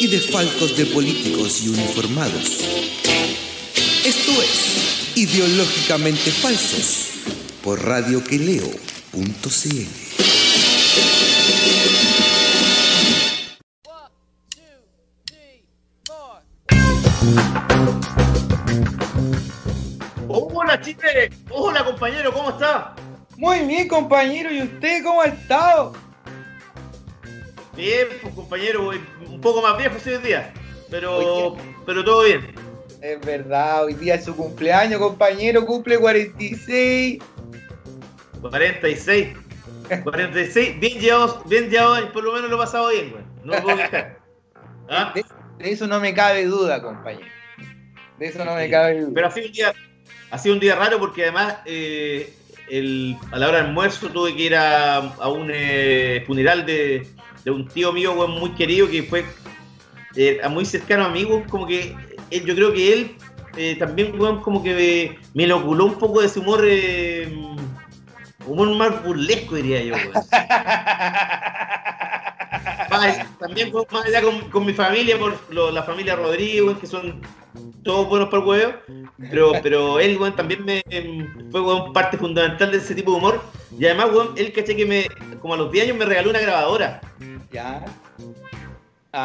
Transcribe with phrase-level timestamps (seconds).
[0.00, 2.60] y desfalcos de políticos y uniformados.
[4.04, 7.10] Esto es Ideológicamente Falsos
[7.62, 8.76] por radioqueleo.cl.
[20.28, 22.94] Hola Chile, hola compañero, ¿cómo está?
[23.36, 24.52] Muy bien, compañero.
[24.52, 26.05] ¿Y usted cómo ha estado?
[27.76, 28.90] Bien, pues compañero,
[29.28, 30.52] un poco más viejo ese día,
[30.90, 32.54] pero, pero todo bien.
[33.02, 37.22] Es verdad, hoy día es su cumpleaños, compañero, cumple 46.
[38.40, 39.36] 46.
[40.02, 43.24] 46, bien llevado, bien llevado, por lo menos lo he pasado bien, güey.
[43.44, 44.18] No me puedo quejar.
[44.88, 45.12] ¿Ah?
[45.14, 45.24] De,
[45.58, 47.26] eso no me cabe duda, compañero.
[48.18, 49.12] De eso no me cabe duda.
[49.14, 49.74] Pero ha sido un día,
[50.30, 52.32] ha sido un día raro porque además eh,
[52.70, 57.06] el, a la hora del almuerzo tuve que ir a, a un eh, funeral de,
[57.46, 59.24] de, un tío mío muy querido que fue
[60.16, 61.96] eh, muy cercano a mí, como que
[62.30, 63.16] eh, yo creo que él
[63.56, 67.32] eh, también como que me, inoculó un poco de ese humor, eh,
[68.46, 69.94] humor más burlesco diría yo.
[73.38, 73.72] también
[74.04, 77.20] allá con, con, mi familia, por lo, la familia Rodríguez, que son
[77.82, 78.72] todos buenos para el huevo,
[79.30, 80.82] pero, pero él, también me,
[81.50, 83.42] fue parte fundamental de ese tipo de humor.
[83.78, 85.06] Y además, él caché que me,
[85.40, 87.00] como a los 10 años me regaló una grabadora.
[87.52, 87.84] Ya.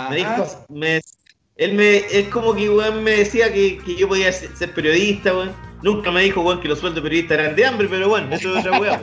[0.09, 1.01] Me dijo, me,
[1.57, 5.51] él me, es como que me decía que, que, yo podía ser, periodista, weón.
[5.83, 8.57] Nunca me dijo, weón, que los sueldos de periodista eran de hambre, pero bueno, eso
[8.57, 9.01] es otra weá,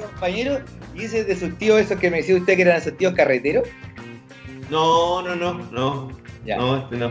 [0.00, 0.60] compañero,
[0.94, 3.68] ¿y ese de sus tíos, esos que me decía usted que eran sus tíos carreteros?
[4.70, 6.10] No, no, no, no.
[6.44, 6.56] Ya.
[6.56, 7.10] No, este no.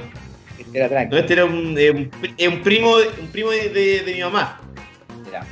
[0.57, 1.15] Este era tranquilo.
[1.15, 2.11] No, este era un, eh, un,
[2.53, 4.59] un, primo, un primo de, de, de mi mamá.
[5.31, 5.45] Ya.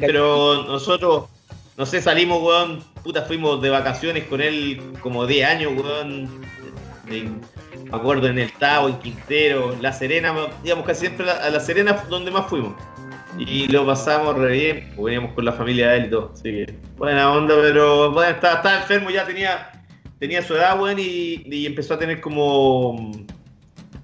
[0.00, 1.28] Pero nosotros,
[1.76, 6.28] no sé, salimos, weón, puta, fuimos de vacaciones con él como 10 años, weón.
[7.08, 7.28] De,
[7.84, 12.04] me acuerdo en el Tavo, en Quintero, La Serena, digamos casi siempre a La Serena
[12.08, 12.74] donde más fuimos.
[13.38, 16.30] Y lo pasamos re bien, pues veníamos con la familia de él y todo.
[16.34, 19.70] Así que, buena onda, pero bueno, estaba, enfermo, ya tenía,
[20.18, 23.10] tenía su edad, weón, y, y empezó a tener como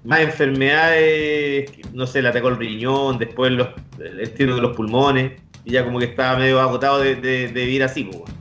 [0.03, 5.33] más enfermedades, no sé, le atacó el riñón, después los, el estilo de los pulmones,
[5.65, 8.38] y ya como que estaba medio agotado de, de, de vivir así, pues.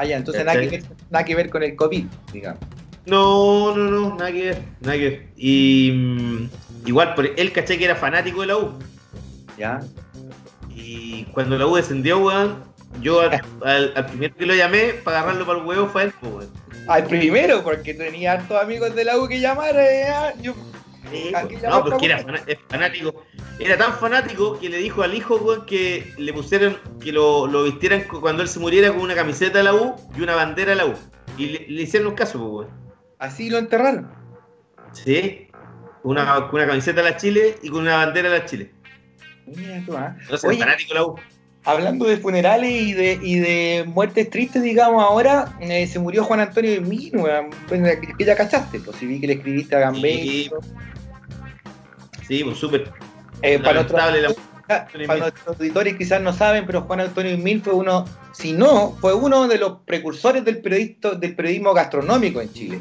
[0.00, 2.58] Ah, ya, entonces nada que, ver, nada que ver con el COVID, digamos.
[3.04, 5.28] No, no, no, nada que ver, nada que ver.
[5.36, 6.48] Y mm,
[6.86, 8.78] igual, por él caché que era fanático de la U.
[9.58, 9.80] Ya.
[10.70, 12.64] Y cuando la U descendió, weón,
[13.02, 16.14] yo al, al, al primero que lo llamé para agarrarlo para el huevo fue él,
[16.22, 16.48] weón.
[16.86, 20.54] Al primero, porque tenía hartos amigos de la U que llamar, eh, yo
[21.10, 21.32] Sí,
[21.68, 22.24] no, porque era
[22.68, 23.24] fanático.
[23.60, 27.64] Era tan fanático que le dijo al hijo weón, que le pusieran, que lo, lo,
[27.64, 30.76] vistieran cuando él se muriera con una camiseta de la U y una bandera de
[30.76, 30.94] la U.
[31.36, 32.68] Y le, le hicieron un caso, weón.
[33.18, 34.10] ¿Así lo enterraron?
[34.92, 35.48] Sí,
[36.02, 38.72] una, con una camiseta de la Chile y con una bandera de la Chile.
[39.46, 40.16] Mira tú, ¿ah?
[40.30, 41.16] No sé, Oye, fanático de la U.
[41.64, 46.40] Hablando de funerales y de, y de muertes tristes, digamos, ahora eh, se murió Juan
[46.40, 47.26] Antonio de Mino,
[47.68, 50.14] pues, que ya cachaste, pues si vi que le escribiste a Gambé.
[50.22, 50.50] Sí,
[52.26, 52.90] sí pues súper.
[53.42, 54.36] Eh, para, nuestros,
[55.06, 59.14] para nuestros auditores quizás no saben, pero Juan Antonio Mil fue uno, si no, fue
[59.14, 62.80] uno de los precursores del, del periodismo gastronómico en Chile.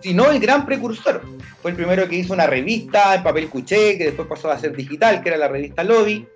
[0.00, 1.22] Si no, el gran precursor.
[1.62, 4.74] Fue el primero que hizo una revista en papel cuché, que después pasó a ser
[4.74, 6.26] digital, que era la revista Lobby.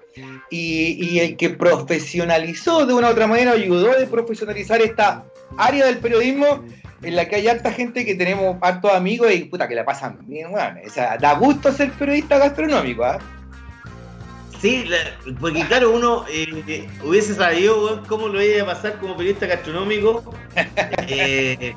[0.49, 5.25] Y, y, el que profesionalizó de una u otra manera, ayudó a profesionalizar esta
[5.56, 6.62] área del periodismo
[7.03, 10.19] en la que hay harta gente que tenemos hartos amigos y puta que la pasan
[10.23, 13.19] bien, bueno, o sea, da gusto ser periodista gastronómico, ¿ah?
[13.20, 13.44] ¿eh?
[14.61, 14.99] Sí, la,
[15.41, 20.35] porque claro, uno eh, hubiese sabido cómo lo iba a pasar como periodista gastronómico,
[21.09, 21.75] eh,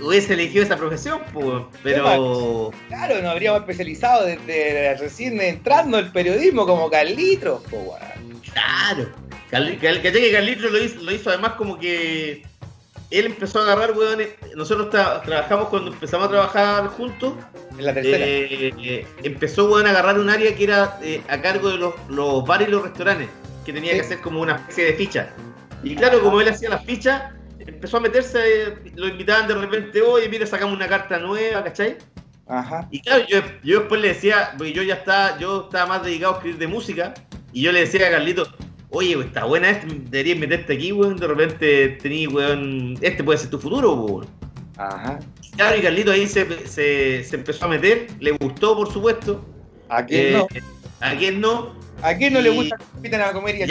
[0.00, 2.72] hubiese elegido esa profesión, pues, pero...
[2.88, 7.82] Claro, nos habríamos especializado desde recién entrando el periodismo como Carlitos, pues,
[8.52, 9.10] Claro,
[9.80, 12.42] que Carlitos lo hizo, lo hizo además como que
[13.10, 14.20] él empezó a agarrar, weón.
[14.56, 17.34] Nosotros tra trabajamos cuando empezamos a trabajar juntos.
[17.78, 18.24] En la tercera.
[18.24, 21.94] Eh, eh, empezó, weón, a agarrar un área que era eh, a cargo de los,
[22.08, 23.28] los, bares y los restaurantes.
[23.64, 23.96] Que tenía sí.
[23.96, 25.30] que hacer como una especie de ficha.
[25.82, 28.76] Y claro, como él hacía las fichas, empezó a meterse.
[28.94, 31.98] Lo invitaban de repente, oye, mira, sacamos una carta nueva, ¿cachai?
[32.46, 32.88] Ajá.
[32.90, 36.34] Y claro, yo, yo después le decía, porque yo ya estaba, yo estaba más dedicado
[36.34, 37.14] a escribir de música,
[37.52, 38.46] y yo le decía a Carlito,
[38.94, 43.50] oye, está buena esto, deberías meterte aquí, weón, de repente tení, weón, este puede ser
[43.50, 44.26] tu futuro, weón.
[44.76, 45.18] Ajá.
[45.56, 49.44] Claro, y Carlito ahí se, se, se, empezó a meter, le gustó, por supuesto.
[49.88, 50.48] ¿A quién no?
[50.54, 50.62] Eh,
[51.00, 51.74] ¿A quién no?
[52.04, 53.66] ¿A quién no le gusta que inviten a comer y a?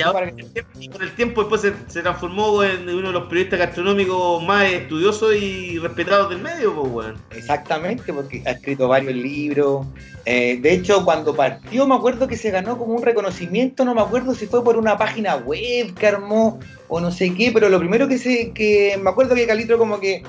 [0.80, 5.36] Y con el tiempo después se, transformó en uno de los periodistas gastronómicos más estudiosos
[5.36, 7.16] y respetados del medio, pues, weón.
[7.30, 9.86] Exactamente, porque ha escrito varios libros.
[10.26, 14.02] Eh, de hecho, cuando partió, me acuerdo que se ganó como un reconocimiento, no me
[14.02, 17.78] acuerdo si fue por una página web que armó o no sé qué, pero lo
[17.78, 20.24] primero que se, que me acuerdo que Calitro como que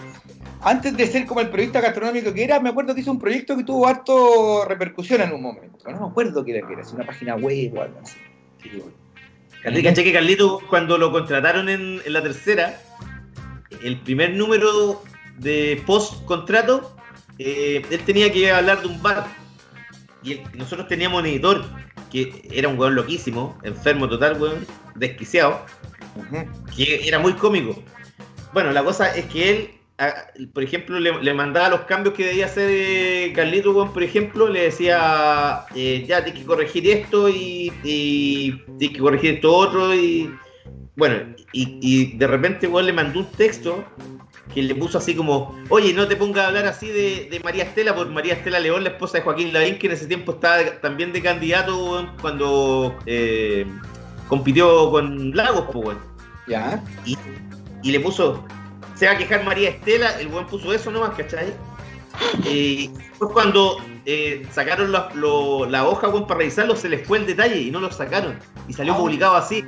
[0.64, 3.56] antes de ser como el periodista gastronómico que era, me acuerdo que hizo un proyecto
[3.56, 5.78] que tuvo harto repercusión en un momento.
[5.90, 8.18] No me acuerdo qué era, que era, una página web o algo así.
[9.62, 12.80] que Carlito, cuando lo contrataron en, la tercera,
[13.82, 15.02] el primer número
[15.38, 16.96] de post-contrato,
[17.38, 19.26] eh, él tenía que hablar de un bar.
[20.22, 21.64] Y nosotros teníamos un editor
[22.10, 25.66] que era un weón loquísimo, enfermo total, weón, desquiciado,
[26.74, 27.82] que era muy cómico.
[28.54, 29.70] Bueno, la cosa es que él
[30.52, 35.66] por ejemplo, le, mandaba los cambios que debía hacer eh, Carlito, por ejemplo, le decía,
[35.74, 40.34] eh, ya tienes que corregir esto y, tienes que corregir esto otro y
[40.96, 43.84] bueno, y, de repente igual le mandó un texto
[44.52, 47.94] que le puso así como, oye, no te pongas a hablar así de, María Estela,
[47.94, 51.12] por María Estela León, la esposa de Joaquín Lavín, que en ese tiempo estaba también
[51.12, 53.66] de candidato cuando eh,
[54.28, 55.96] compitió con Lagos, pues,
[56.48, 56.82] Ya.
[57.04, 58.44] y le puso,
[58.94, 61.54] se va a quejar María Estela, el buen puso eso nomás, ¿cachai?
[62.44, 67.60] Y después cuando eh, sacaron la, hoja buen, para revisarlo, se les fue el detalle
[67.60, 68.38] y no lo sacaron.
[68.68, 68.98] Y salió ah.
[68.98, 69.64] publicado así.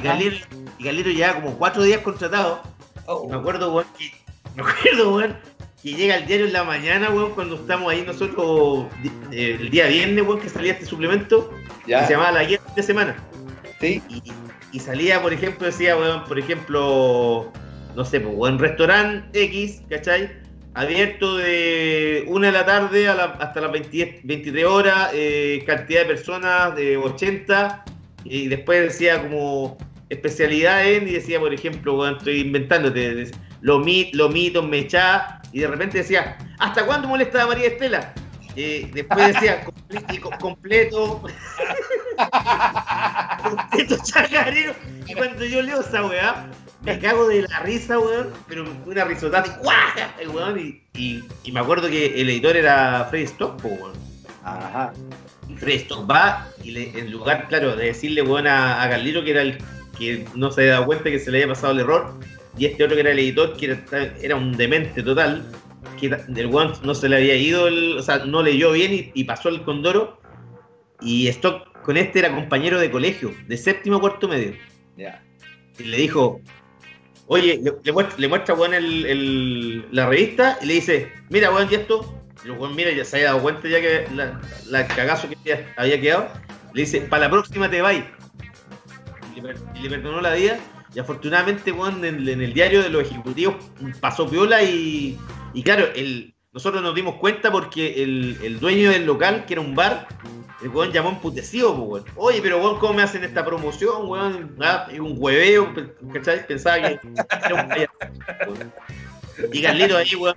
[0.00, 2.62] Y Galero, y como cuatro días contratado.
[3.06, 3.28] Oh.
[3.28, 4.12] me acuerdo, weón, que,
[4.54, 5.36] me acuerdo, weón,
[5.82, 8.86] que llega el diario en la mañana, weón, cuando estamos ahí nosotros,
[9.32, 11.52] eh, el día viernes, weón, que salía este suplemento,
[11.86, 13.16] que se llamaba La Guía de Semana.
[13.80, 14.02] Sí.
[14.08, 14.22] Y,
[14.72, 17.52] y salía, por ejemplo, decía, weón, por ejemplo,
[18.00, 20.30] no sé, pues, en restaurante X, ¿cachai?
[20.72, 26.96] Abierto de 1 de la tarde hasta las 23 horas, eh, cantidad de personas de
[26.96, 27.84] 80,
[28.24, 29.76] y después decía como
[30.08, 33.30] especialidad en, y decía, por ejemplo, bueno, estoy inventándote,
[33.60, 34.66] lo, mit, lo mito,
[35.52, 38.14] y de repente decía, ¿hasta cuándo molesta a María Estela?
[38.56, 41.22] Eh, después decía, completo, completo,
[43.42, 44.72] completo chacarero,
[45.06, 46.50] y cuando yo leo esa weá,
[46.82, 49.60] me cago de la risa, weón, pero una risotata
[50.22, 53.92] y weón, y, y, me acuerdo que el editor era Freddy Stock, weón.
[54.42, 54.92] Ajá.
[55.48, 59.22] Y Freddy Stock va y le, en lugar, claro, de decirle, weón, a, a Carlito
[59.22, 59.58] que era el
[59.98, 62.14] que no se había dado cuenta que se le había pasado el error,
[62.56, 63.78] y este otro que era el editor, que
[64.22, 65.44] era, un demente total,
[66.00, 69.24] que del weón no se le había ido, el, o sea, no leyó bien y,
[69.24, 70.18] pasó el condoro,
[71.02, 74.54] y Stock con este era compañero de colegio, de séptimo cuarto medio.
[74.96, 75.22] Ya.
[75.78, 76.40] Y le dijo,
[77.32, 82.20] Oye, le, muestra, le muestra el, la revista y le dice, mira, weón, y esto.
[82.44, 86.28] Y mira, ya se había dado cuenta ya que la, la cagazo que había quedado.
[86.74, 88.02] Le dice, para la próxima te vais.
[89.36, 90.58] Y, le, perdonó la vida.
[90.92, 93.54] Y afortunadamente, weón, en, el diario de los ejecutivos
[94.00, 95.16] pasó piola y,
[95.54, 99.60] y claro, el, nosotros nos dimos cuenta porque el, el dueño del local, que era
[99.60, 100.08] un bar,
[100.62, 102.04] el weón llamó emputecido, weón.
[102.16, 104.56] Oye, pero weón, ¿cómo me hacen esta promoción, weón?
[104.60, 105.72] Ah, un hueveo,
[106.12, 106.46] ¿cachai?
[106.46, 107.00] Pensaba que
[107.44, 107.92] era un payaso.
[109.52, 110.34] Y Carlito ahí, weón,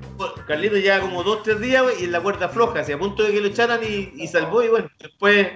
[0.47, 3.23] Carlito ya como dos, tres días, weón, y en la cuerda floja, así a punto
[3.23, 5.47] de que lo echaran y, y salvó, y bueno, después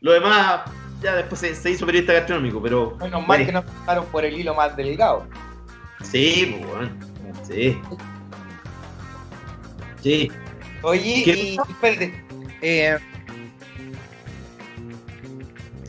[0.00, 0.62] lo demás,
[1.00, 2.96] ya después se, hizo periodista gastronómico, pero.
[2.98, 5.26] Bueno, mal que no pasaron por el hilo más delgado.
[6.02, 7.10] Sí, pues, weón.
[7.46, 7.78] Sí.
[10.02, 10.30] Sí.
[10.82, 12.24] Oye, y espérate,
[12.62, 12.98] eh,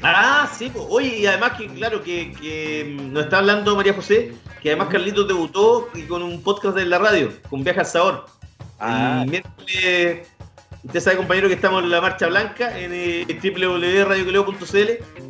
[0.03, 0.85] Ah, sí, pues.
[0.89, 5.27] oye, y además que, claro, que, que nos está hablando María José, que además Carlitos
[5.27, 8.25] debutó con un podcast de la radio, con Viaje al Sabor.
[8.79, 9.23] Ah.
[9.25, 10.27] Y miércoles,
[10.83, 13.25] usted sabe, compañero, que estamos en la Marcha Blanca en eh,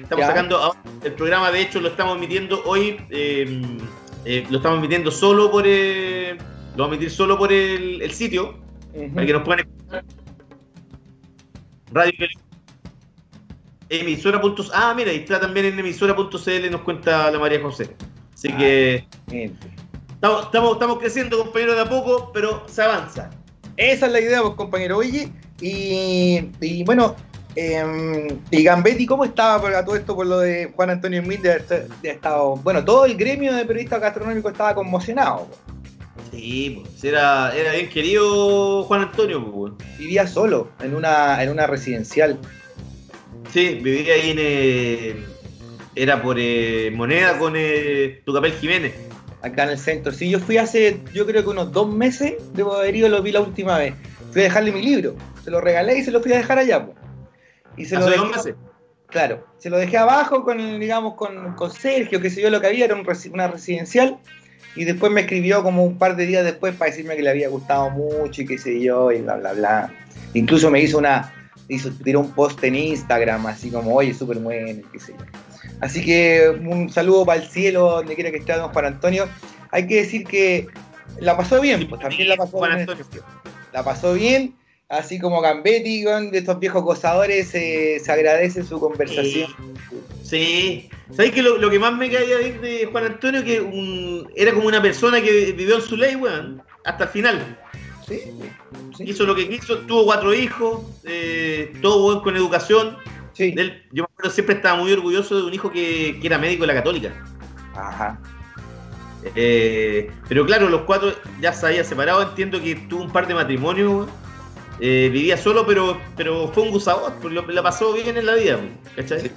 [0.01, 3.61] Estamos sacando el programa, de hecho, lo estamos emitiendo hoy, eh,
[4.25, 6.38] eh, lo estamos emitiendo solo por, lo
[6.77, 8.57] vamos a emitir solo por el, sitio,
[9.13, 10.05] para que nos puedan escuchar.
[11.91, 12.13] Radio
[13.91, 14.41] emisora.
[14.74, 17.95] Ah, mira, ahí está también en emisora.cl, nos cuenta la María José.
[18.33, 19.07] Así ah, que
[20.13, 23.29] estamos, estamos, creciendo, compañero, de a poco, pero se avanza.
[23.77, 24.98] Esa es la idea, pues, compañero.
[24.98, 27.15] Oye, y, bueno,
[27.55, 31.41] eh, y Gambetti, ¿cómo estaba por todo esto por lo de Juan Antonio Smith?
[31.41, 35.48] De, estado, bueno, todo el gremio de periodistas gastronómicos estaba conmocionado.
[36.31, 39.73] Sí, pues, era, era bien querido Juan Antonio, pues.
[39.97, 42.39] Vivía solo, en una, en una residencial.
[43.51, 44.38] Sí, vivía ahí en.
[44.39, 45.25] Eh,
[45.95, 48.93] era por eh, Moneda con eh, Tucapel Jiménez.
[49.41, 50.11] Acá en el centro.
[50.11, 53.31] Sí, yo fui hace, yo creo que unos dos meses, debo haber ido, lo vi
[53.31, 53.93] la última vez.
[54.31, 55.15] Fui a dejarle mi libro.
[55.43, 56.97] Se lo regalé y se lo fui a dejar allá, pues.
[57.75, 58.55] Y se lo ¿Hace dejé, dos meses?
[59.07, 62.67] Claro, se lo dejé abajo con, digamos, con, con Sergio, que sé yo lo que
[62.67, 64.19] había, era un una residencial.
[64.75, 67.49] Y después me escribió como un par de días después para decirme que le había
[67.49, 69.93] gustado mucho y qué sé yo, y bla, bla, bla.
[70.33, 71.33] Incluso me hizo una,
[71.67, 75.25] hizo, tiró un post en Instagram, así como, oye, súper bueno, qué sé yo.
[75.81, 79.27] Así que un saludo para el cielo, donde quiera que esté don Juan Antonio.
[79.71, 80.67] Hay que decir que
[81.19, 82.87] la pasó bien, pues también la pasó bien.
[83.73, 84.53] La pasó bien,
[84.91, 89.50] así como Gambetti, con de estos viejos gozadores, eh, se agradece su conversación.
[90.24, 90.89] Sí.
[91.15, 94.67] ¿Sabes que lo, lo que más me caía de Juan Antonio que un, era como
[94.67, 97.60] una persona que vivió en su ley, weón, hasta el final.
[98.07, 98.19] Sí,
[98.98, 102.98] sí, Hizo lo que quiso, tuvo cuatro hijos, eh, todo weón con educación.
[103.33, 103.53] sí.
[103.57, 106.62] Él, yo me acuerdo, siempre estaba muy orgulloso de un hijo que, que era médico
[106.63, 107.13] de la católica.
[107.75, 108.19] Ajá.
[109.36, 112.21] Eh, pero claro, los cuatro ya se había separado.
[112.24, 113.89] Entiendo que tuvo un par de matrimonios.
[113.89, 114.21] weón.
[114.83, 117.13] Eh, vivía solo, pero, pero fue un gozador.
[117.21, 118.59] pues, la pasó bien en la vida.
[118.95, 119.21] ¿Cachai?
[119.21, 119.31] Sí.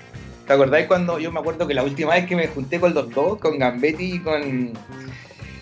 [0.47, 3.11] ¿Te acordáis cuando yo me acuerdo que la última vez que me junté con los
[3.11, 4.73] dos, con Gambetti y con.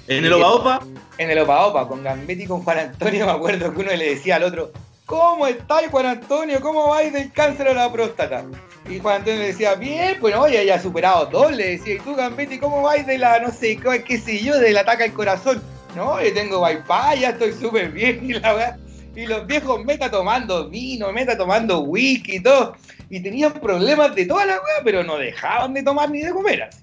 [0.08, 0.80] En el Opa Opa,
[1.18, 4.10] En el Opa Opa, con Gambetti y con Juan Antonio, me acuerdo que uno le
[4.10, 4.72] decía al otro:
[5.06, 6.60] ¿Cómo estáis, Juan Antonio?
[6.60, 8.44] ¿Cómo vais del cáncer a la próstata?
[8.88, 11.52] Y Juan Antonio le decía: Bien, pues no, ya, superado dos.
[11.52, 14.58] Le decía: ¿Y tú, Gambetti, cómo vais de la, no sé, qué, qué sé yo,
[14.58, 15.60] del ataque al corazón?
[15.96, 18.20] No, yo tengo wifi, ya estoy súper bien.
[18.28, 18.76] Y, la weá-
[19.14, 22.76] y los viejos meta tomando vino, meta tomando whisky y todo.
[23.11, 26.62] Y tenían problemas de toda la weá, pero no dejaban de tomar ni de comer.
[26.64, 26.78] así.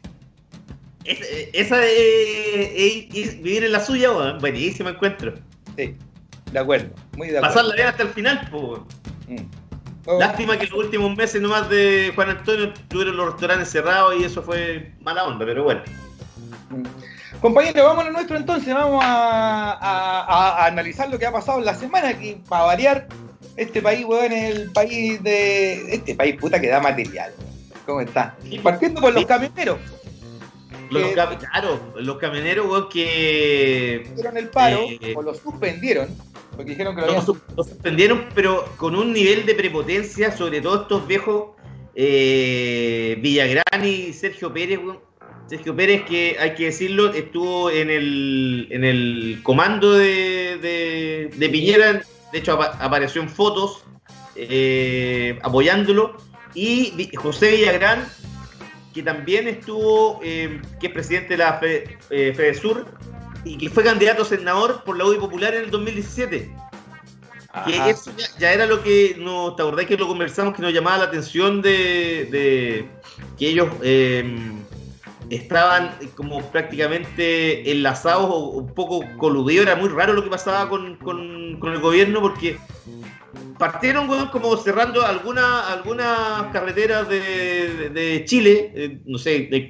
[1.06, 4.38] es- eh, esa es, es- es vivir en la suya, weón.
[4.40, 5.34] buenísimo encuentro.
[5.78, 5.96] Sí,
[6.52, 7.54] de acuerdo, muy de acuerdo.
[7.56, 8.48] Pasarla bien hasta el final.
[9.28, 9.36] Mm.
[10.06, 14.24] Oh, Lástima que los últimos meses nomás de Juan Antonio tuvieron los restaurantes cerrados y
[14.24, 15.82] eso fue mala onda, pero bueno.
[16.70, 16.84] mm.
[17.42, 21.60] Compañero, vamos a nuestro entonces, vamos a, a- a- a analizar lo que ha pasado
[21.60, 23.08] en la semana, que para variar,
[23.56, 25.94] este país, weón, es el país de...
[25.96, 27.32] Este país, puta, que da material.
[27.86, 28.36] ¿Cómo está?
[28.62, 29.78] Partiendo por los camioneros,
[30.90, 35.14] Los, Que- cam- claro, los camioneros, weón, que hicieron el paro, Eh.
[35.16, 36.08] o lo suspendieron,
[36.56, 40.62] porque dijeron que lo habían su- lo suspendieron, pero con un nivel de prepotencia, sobre
[40.62, 41.52] todo estos viejos
[41.96, 45.00] eh, Villagrán y Sergio Pérez, weón.
[45.50, 51.50] Sergio Pérez, que hay que decirlo, estuvo en el, en el comando de, de, de
[51.50, 52.02] Piñera,
[52.32, 53.84] de hecho apa- apareció en fotos
[54.36, 56.16] eh, apoyándolo,
[56.54, 58.08] y José Villagrán,
[58.94, 62.86] que también estuvo, eh, que es presidente de la Fe- eh, FEDESUR,
[63.46, 66.52] y que fue candidato a senador por la UDI Popular en el 2017.
[67.66, 70.56] Que eso ya, ya era lo que nos, ¿te acordás que lo conversamos?
[70.56, 72.86] Que nos llamaba la atención de, de
[73.40, 74.24] que ellos eh,
[75.30, 79.68] estaban como prácticamente enlazados o un poco coludidos.
[79.68, 82.58] Era muy raro lo que pasaba con, con- el gobierno porque
[83.58, 89.70] partieron como cerrando alguna- algunas carreteras de, de- Chile, eh, no sé, de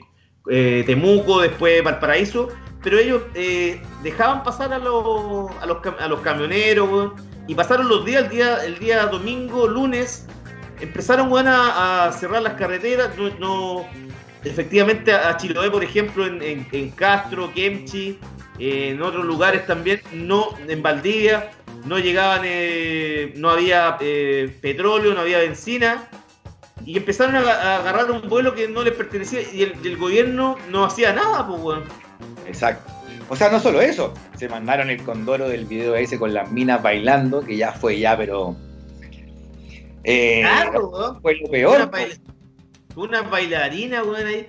[0.49, 2.47] eh, Temuco, después Valparaíso,
[2.83, 7.13] pero ellos eh, dejaban pasar a los, a los, a los camioneros, weón,
[7.47, 10.27] y pasaron los días, el día, el día domingo, lunes,
[10.79, 13.85] empezaron a, a cerrar las carreteras, no, no-
[14.43, 18.17] efectivamente a Chiloé, por ejemplo, en, en- en Castro, Kemchi,
[18.59, 21.51] eh, en otros lugares también, no, en Valdivia,
[21.85, 26.07] no llegaban, eh, no había eh, petróleo, no había benzina,
[26.85, 30.85] y empezaron a, a agarrar un vuelo que no les pertenecía, y el, gobierno no
[30.85, 31.83] hacía nada, pues, weón.
[32.47, 32.91] Exacto.
[33.29, 36.81] O sea, no solo eso, se mandaron el condoro del video ese con las minas
[36.81, 38.55] bailando, que ya fue ya, pero...
[40.03, 41.21] eh, Claro, weón.
[41.21, 41.91] fue lo peor.
[43.03, 44.47] Una bailarina, weón, ahí.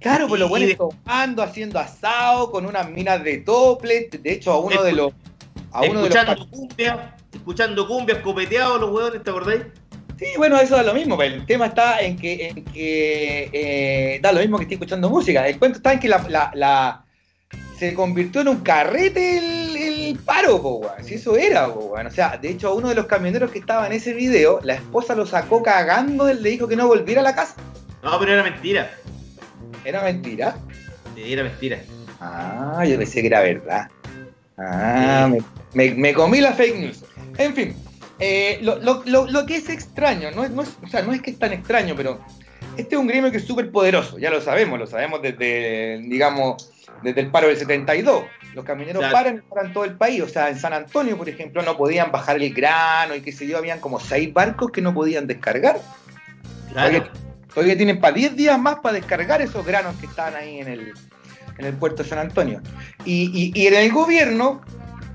[0.00, 4.08] Claro, pues los buenos tomando, haciendo asado, con unas minas de tople.
[4.10, 5.12] De hecho, a uno de los.
[5.70, 6.16] A uno de los.
[6.16, 9.62] escuchando cumbia, escuchando cumbia, escopeteados los weones, ¿te acordáis?
[10.18, 14.20] Sí, bueno, eso da lo mismo, pero el tema está en que, en que eh,
[14.22, 15.46] da lo mismo que estoy escuchando música.
[15.48, 17.04] El cuento está en que la, la- la-
[17.78, 20.82] se convirtió en un carrete el, el paro, po.
[21.02, 21.94] Si eso era, po.
[21.96, 24.74] O sea, de hecho, a uno de los camioneros que estaba en ese video, la
[24.74, 27.54] esposa lo sacó cagando, él le dijo que no volviera a la casa.
[28.02, 28.90] No, pero era mentira.
[29.84, 30.56] Era mentira.
[31.14, 31.78] Sí, Era mentira.
[32.20, 33.88] Ah, yo pensé que era verdad.
[34.58, 35.40] Ah, me,
[35.74, 37.04] me- me comí la fake news.
[37.38, 37.76] En fin,
[38.18, 41.12] eh, lo, lo- lo- lo que es extraño, no es, no es- o sea, no
[41.12, 42.20] es que es tan extraño, pero
[42.76, 46.70] este es un gremio que es súper poderoso, ya lo sabemos, lo sabemos desde, digamos,
[47.02, 48.24] desde el paro del 72.
[48.54, 51.76] Los camioneros paran en todo el país, o sea, en San Antonio, por ejemplo, no
[51.76, 55.26] podían bajar el grano y qué sé yo, habían como seis barcos que no podían
[55.26, 55.80] descargar.
[56.72, 57.08] Claro.
[57.54, 60.92] Todavía, tienen para 10 días más para descargar esos granos que estaban ahí en el,
[61.58, 62.60] en el puerto de San Antonio.
[63.04, 64.62] Y, y, en el gobierno,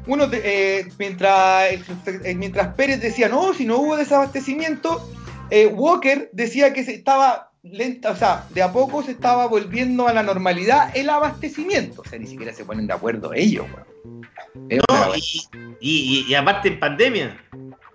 [0.06, 5.10] uno eh, mientras, eh, mientras Pérez decía, no, si no hubo desabastecimiento,
[5.50, 10.08] eh, Walker decía que se estaba lenta, o sea, de a poco se estaba volviendo
[10.08, 12.02] a la normalidad el abastecimiento.
[12.02, 13.66] O sea, ni siquiera se ponen de acuerdo ellos,
[14.54, 15.16] No,
[15.80, 17.44] y, y, aparte en pandemia.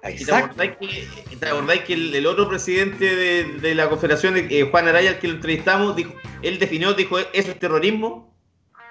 [0.03, 5.11] ¿Te acordáis que, ¿te acordáis que el, otro presidente de, la Confederación, eh, Juan Araya,
[5.11, 8.35] al que lo entrevistamos, dijo, él definió, dijo, ¿eso es terrorismo?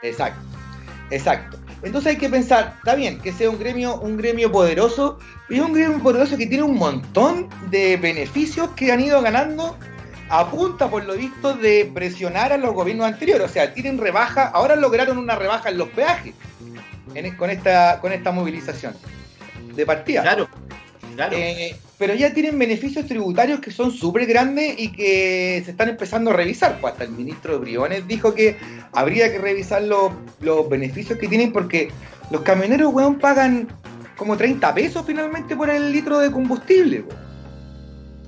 [0.02, 0.42] Exacto,
[1.10, 1.60] exacto.
[1.84, 5.62] Entonces hay que pensar, está bien, que sea un gremio, un gremio poderoso, y es
[5.62, 9.78] un gremio poderoso que tiene un montón de beneficios que han ido ganando
[10.30, 13.50] a punta, por lo visto, de presionar a los gobiernos anteriores.
[13.50, 16.34] O sea, tienen rebaja, ahora lograron una rebaja en los peajes
[17.38, 18.94] con, esta, con esta movilización
[19.76, 20.22] de partida.
[20.22, 20.48] Claro.
[21.32, 26.32] Eh, pero ya tienen beneficios tributarios que son súper grandes y que se están empezando
[26.32, 26.80] a revisar.
[26.80, 28.58] Pues hasta el ministro Briones dijo que
[28.94, 30.12] habría que revisar los,
[30.70, 31.90] beneficios que tienen porque
[32.30, 33.68] los camioneros, weón, pagan
[34.18, 37.04] como 30 pesos finalmente por el litro de combustible.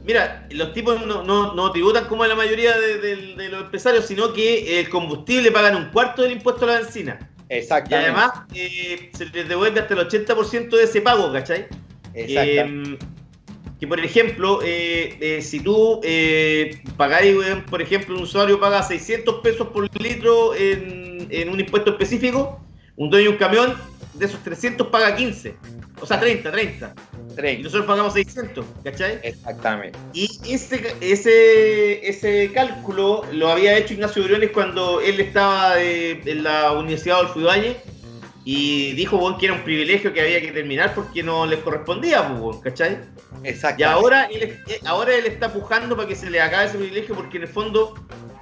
[0.06, 5.52] Mira, los tipos no, tributan como la mayoría de, los empresarios, sino que el combustible
[5.52, 7.30] pagan un cuarto del impuesto a la benzina.
[7.48, 7.96] Exactamente.
[7.96, 11.68] Y además eh, se les devuelve hasta el 80% de ese pago, ¿cachai?
[12.14, 12.98] Eh,
[13.84, 17.36] que por ejemplo, eh, eh, si tú eh, pagáis,
[17.70, 22.62] por ejemplo, un usuario paga 600 pesos por litro en, en, un impuesto específico,
[22.96, 23.74] un dueño de un camión
[24.14, 25.56] de esos 300 paga 15,
[26.00, 26.96] o sea, 30, 30.
[27.52, 29.20] Y nosotros pagamos 600, ¿cachai?
[29.22, 30.00] Exactamente.
[30.14, 36.72] Y ese, ese, ese cálculo lo había hecho Ignacio Briones cuando él estaba en la
[36.72, 37.76] Universidad del Valle
[38.46, 42.28] y dijo bueno, que era un privilegio que había que terminar porque no les correspondía,
[42.38, 43.00] pues, ¿cachai?
[43.44, 43.82] Exacto.
[43.82, 47.16] Y ahora él, eh, ahora él está pujando para que se le acabe ese privilegio
[47.16, 47.96] porque en el fondo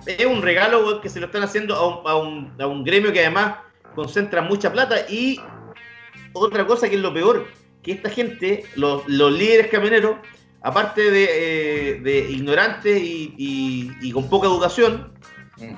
[0.06, 3.58] es un regalo que se lo están haciendo a un, a un, gremio que además
[3.94, 5.40] concentra mucha plata y
[6.34, 7.48] otra cosa que es lo peor,
[7.84, 10.16] que esta gente, los, líderes camioneros,
[10.64, 13.36] aparte de, eh, de ignorantes y,
[14.02, 15.14] y, con poca educación,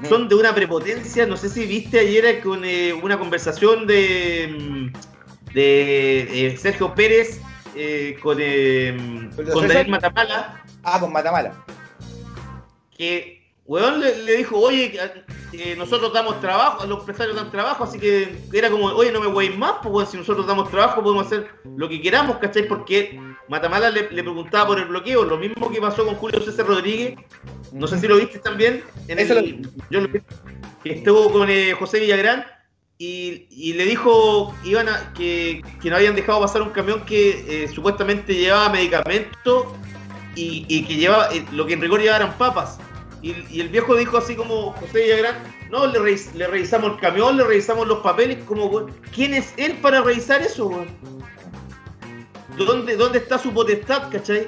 [0.07, 1.25] son de una prepotencia.
[1.25, 7.41] No sé si viste ayer con eh, una conversación de, mm, de eh, Sergio Pérez
[7.75, 8.37] eh, con,
[9.35, 10.63] con Daniel Matamala.
[10.83, 11.53] Ah, con Matamala.
[12.97, 14.99] Que, weón, le, dijo, oye,
[15.77, 19.49] nosotros damos trabajo, los empresarios dan trabajo, así que era como, oye, no me voy
[19.49, 22.67] más, pues si nosotros damos trabajo podemos hacer lo que queramos, ¿cachai?
[22.67, 26.67] Porque Matamala le, le preguntaba por el bloqueo, lo mismo que pasó con Julio César
[26.67, 27.15] Rodríguez
[27.73, 28.83] no sé si lo viste también.
[29.07, 30.21] En el, Yo lo vi.
[30.83, 32.45] Estuvo con eh, José Villagrán
[32.97, 38.33] y, le dijo iban a, que, no habían dejado pasar un camión que eh, supuestamente
[38.35, 39.65] llevaba medicamentos
[40.35, 42.79] y, que llevaba eh, lo que en rigor llevaban papas.
[43.23, 45.35] Y, el viejo dijo así como José Villagrán,
[45.71, 45.99] no, le,
[46.35, 50.85] le, revisamos el camión, le revisamos los papeles, como, ¿quién es él para revisar eso,
[52.57, 54.47] ¿Dónde, ¿Dónde está su potestad, cachai?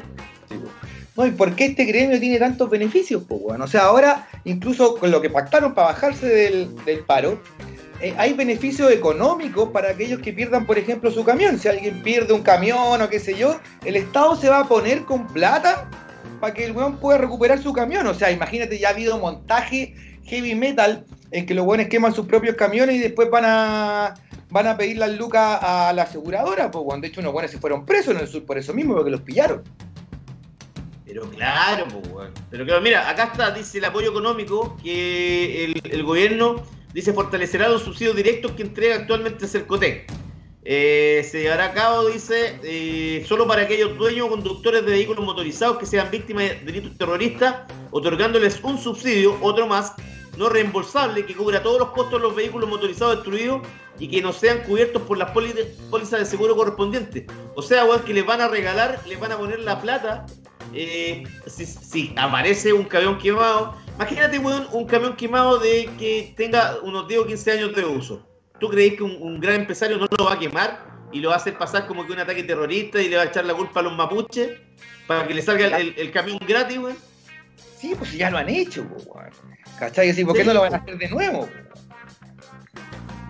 [1.16, 3.24] No, ¿y por qué este gremio tiene tantos beneficios?
[3.28, 3.64] Pues, bueno?
[3.64, 7.40] O sea, ahora, incluso con lo que pactaron para bajarse del, paro,
[8.02, 11.58] eh, hay beneficios económicos para aquellos que pierdan, por ejemplo, su camión.
[11.58, 15.06] Si alguien pierde un camión o qué sé yo, el Estado se va a poner
[15.06, 15.90] con plata
[16.46, 18.06] para que el weón pueda recuperar su camión.
[18.06, 22.28] O sea, imagínate, ya ha habido montaje heavy metal en que los weones queman sus
[22.28, 24.14] propios camiones y después van a
[24.52, 27.58] van a pedir las lucas a la aseguradora, pues cuando de hecho unos buenos se
[27.58, 29.64] fueron presos en el sur por eso mismo, porque los pillaron.
[31.04, 36.64] Pero claro, pues, Pero claro, mira, acá está, dice el apoyo económico que el, gobierno
[36.94, 40.06] dice fortalecerá los subsidios directos que entrega actualmente Cercotec.
[40.68, 45.24] Eh, se llevará a cabo, dice, eh, solo para aquellos dueños o conductores de vehículos
[45.24, 49.94] motorizados que sean víctimas de delitos terroristas, otorgándoles un subsidio, otro más,
[50.38, 53.62] no reembolsable, que cubra todos los costos de los vehículos motorizados destruidos
[54.00, 57.26] y que no sean cubiertos por las pólizas de seguro correspondientes.
[57.54, 60.26] O sea, que les van a regalar, les van a poner la plata
[60.74, 67.22] eh, si, aparece un camión quemado, imagínate un camión quemado de que tenga unos 10
[67.22, 68.35] o 15 años de uso.
[68.60, 71.38] ¿Tú crees que un, gran empresario no lo va a quemar y lo va a
[71.38, 73.84] hacer pasar como que un ataque terrorista y le va a echar la culpa a
[73.84, 74.58] los mapuches
[75.08, 76.98] para que le salga el, camión gratis, weón?
[77.78, 79.32] Sí, pues ya lo han hecho, weón.
[79.80, 80.14] ¿Cachai?
[80.24, 81.50] ¿Por qué no lo van a hacer de nuevo?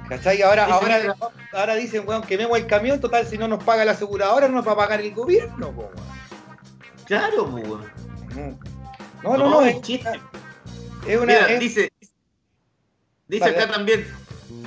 [0.08, 0.42] ¿Cachai?
[0.44, 1.16] Ahora, ahora,
[1.52, 4.68] ahora dicen, weón, quememos el camión, total, si no nos paga la aseguradora, no nos
[4.68, 5.92] va a pagar el gobierno, weón.
[7.06, 7.64] Claro, pues.
[9.24, 10.20] No, no, no, es chiste.
[11.08, 11.92] Es una, Dice,
[13.28, 14.06] dice acá también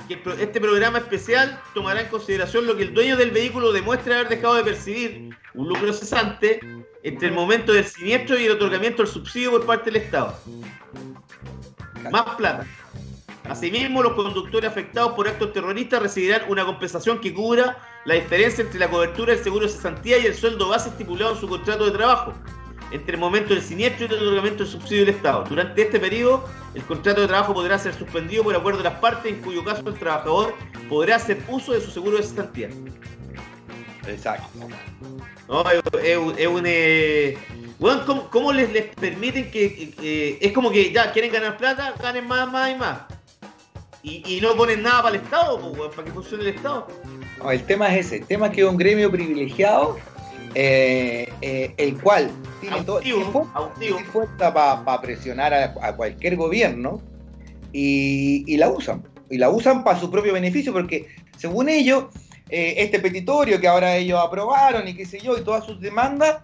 [0.08, 4.54] este programa especial tomará en consideración lo que el dueño del vehículo demuestre haber dejado
[4.54, 6.60] de percibir un lucro cesante
[7.02, 10.38] entre el momento del siniestro y el otorgamiento del subsidio por parte del Estado.
[12.10, 12.66] Más plata.
[13.48, 18.78] Asimismo, los conductores afectados por actos terroristas recibirán una compensación que cubra la diferencia entre
[18.78, 21.92] la cobertura del seguro de cesantía y el sueldo base estipulado en su contrato de
[21.92, 22.34] trabajo,
[22.90, 25.44] entre el momento del siniestro y el otorgamiento del subsidio del Estado.
[25.48, 29.32] Durante este periodo, el contrato de trabajo podrá ser suspendido por acuerdo de las partes,
[29.32, 30.54] en cuyo caso el trabajador
[30.88, 32.70] podrá hacer uso de su seguro de cesantía.
[34.06, 34.48] Exacto.
[35.48, 36.64] No, es, un.
[36.66, 37.38] Eh,
[38.30, 40.38] ¿cómo, les, les, permiten que.
[40.40, 43.00] es como que ya quieren ganar plata, ganen más, más y más.
[44.02, 46.86] Y, no ponen nada para el Estado, para que funcione el Estado.
[47.50, 48.16] el tema es ese.
[48.18, 49.98] El tema es que es un gremio privilegiado,
[50.60, 53.00] eh, eh, el cual tiene todo
[54.12, 57.00] fuerza para presionar a, cualquier gobierno
[57.72, 59.06] y, y la usan.
[59.30, 62.06] Y la usan para su propio beneficio, porque según ellos
[62.48, 66.38] eh, este petitorio que ahora ellos aprobaron y qué sé yo, y todas sus demandas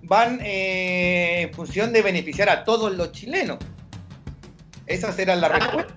[0.00, 3.58] van en función de beneficiar a todos los chilenos.
[4.86, 5.94] Esas será la respuesta.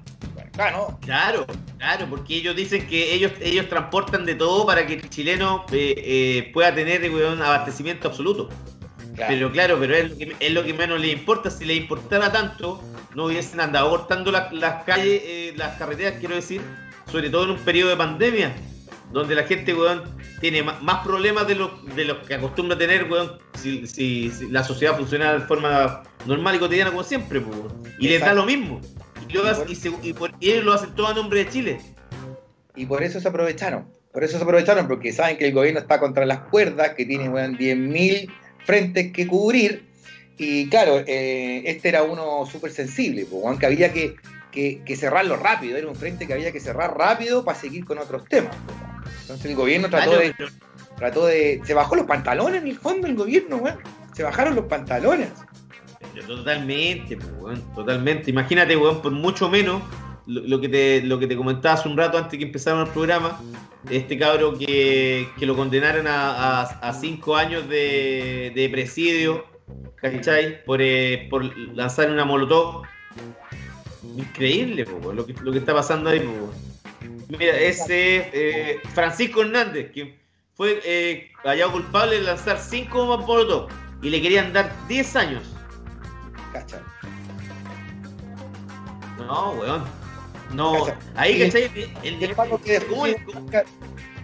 [0.61, 1.45] Claro, claro,
[1.79, 6.51] claro, porque ellos dicen que ellos ellos transportan de todo para que el chileno eh,
[6.53, 8.49] pueda tener un abastecimiento absoluto.
[9.15, 11.49] Pero claro, pero es lo, que, menos le importa.
[11.49, 12.81] Si le importara tanto,
[13.15, 16.61] no hubiesen andado cortando las calles, las carreteras, quiero decir,
[17.11, 18.55] sobre todo en un periodo de pandemia
[19.11, 20.03] donde la gente, weón,
[20.39, 24.95] tiene más problemas de los de los que acostumbra tener, weón, si, si, la sociedad
[24.95, 27.41] funciona de forma normal y cotidiana como siempre,
[27.99, 28.79] Y les da lo mismo.
[29.31, 31.79] Y, ellos lo hacen todo a nombre de Chile.
[32.75, 33.85] Y por eso se aprovecharon.
[34.11, 37.29] Por eso se aprovecharon, porque saben que el gobierno está contra las cuerdas, que tiene,
[37.29, 38.29] weón, 10.000
[38.65, 39.85] frentes que cubrir.
[40.37, 44.15] Y claro, eh, este era uno súper sensible, pues, que había que,
[44.51, 45.77] que, cerrarlo rápido.
[45.77, 48.55] Era un frente que había que cerrar rápido para seguir con otros temas.
[49.21, 50.33] Entonces el gobierno trató de.
[50.97, 51.61] Trató de.
[51.63, 53.77] Se bajó los pantalones en el fondo el gobierno, weón.
[54.13, 55.29] Se bajaron los pantalones.
[56.27, 58.29] Totalmente, pues, totalmente.
[58.29, 59.81] Imagínate, weón, por mucho menos
[60.27, 63.41] lo, que te, lo comentaba hace un rato antes que empezara el programa,
[63.89, 69.45] este cabro que, lo condenaron a, a, cinco años de, presidio,
[69.95, 70.63] ¿cachai?
[70.65, 72.83] Por, eh, por lanzar una molotov.
[74.17, 76.21] Increíble, lo, que, lo que está pasando ahí.
[77.29, 80.19] Mira, ese eh, Francisco Hernández, que
[80.53, 83.69] fue eh, hallado culpable de lanzar cinco bombas molotov
[84.01, 85.50] y le querían dar 10 años.
[89.17, 89.83] No, weón.
[90.53, 90.85] No,
[91.15, 91.45] ahí que
[92.03, 92.35] el, el, que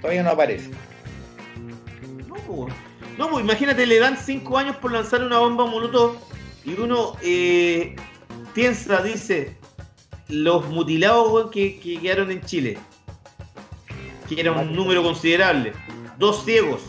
[0.02, 0.72] todavía no aparece.
[2.28, 2.74] No, weón.
[3.18, 6.18] No, pues imagínate, le dan 5 años por lanzar una bomba molotov
[6.66, 7.96] y uno eh,
[8.54, 9.56] piensa, dice,
[10.28, 12.78] los mutilados que, que, quedaron en Chile
[14.28, 15.74] que era un número considerable.
[16.18, 16.82] Dos ciegos.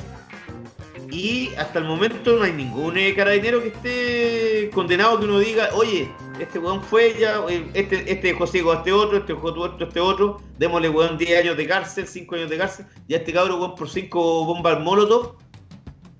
[1.11, 5.71] Y hasta el momento no hay ningún eh, carabinero que esté condenado que uno diga,
[5.73, 9.49] oye, este weón fue ya, eh, este, este dejó ciego a este otro, este dejó
[9.49, 13.18] otro, este otro, démosle weón 10 años de cárcel, 5 años de cárcel, y a
[13.18, 15.37] este cabro weón por 5 bombas molotov,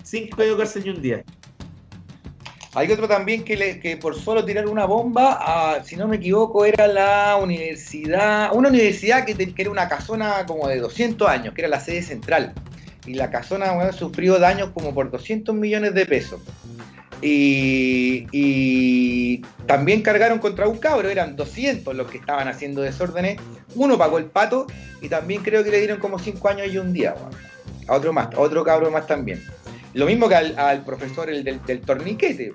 [0.05, 1.25] 5 años de cárcel y un día.
[2.75, 6.65] Hay otro también que, le, que por solo tirar una bomba, si no me equivoco,
[6.65, 11.63] era la universidad, una universidad que, que, era una casona como de 200 años, que
[11.63, 12.55] era la sede central.
[13.09, 16.41] Y la casona sufrió daños como por 200 millones de pesos.
[17.23, 23.41] Y, y, también cargaron contra un cabro, eran 200 los que estaban haciendo desórdenes.
[23.75, 24.67] Uno pagó el pato
[25.01, 27.15] y también creo que le dieron como 5 años y un día.
[27.87, 29.43] A otro más, a otro cabro más también.
[29.95, 32.53] Lo mismo que al, profesor el del, torniquete.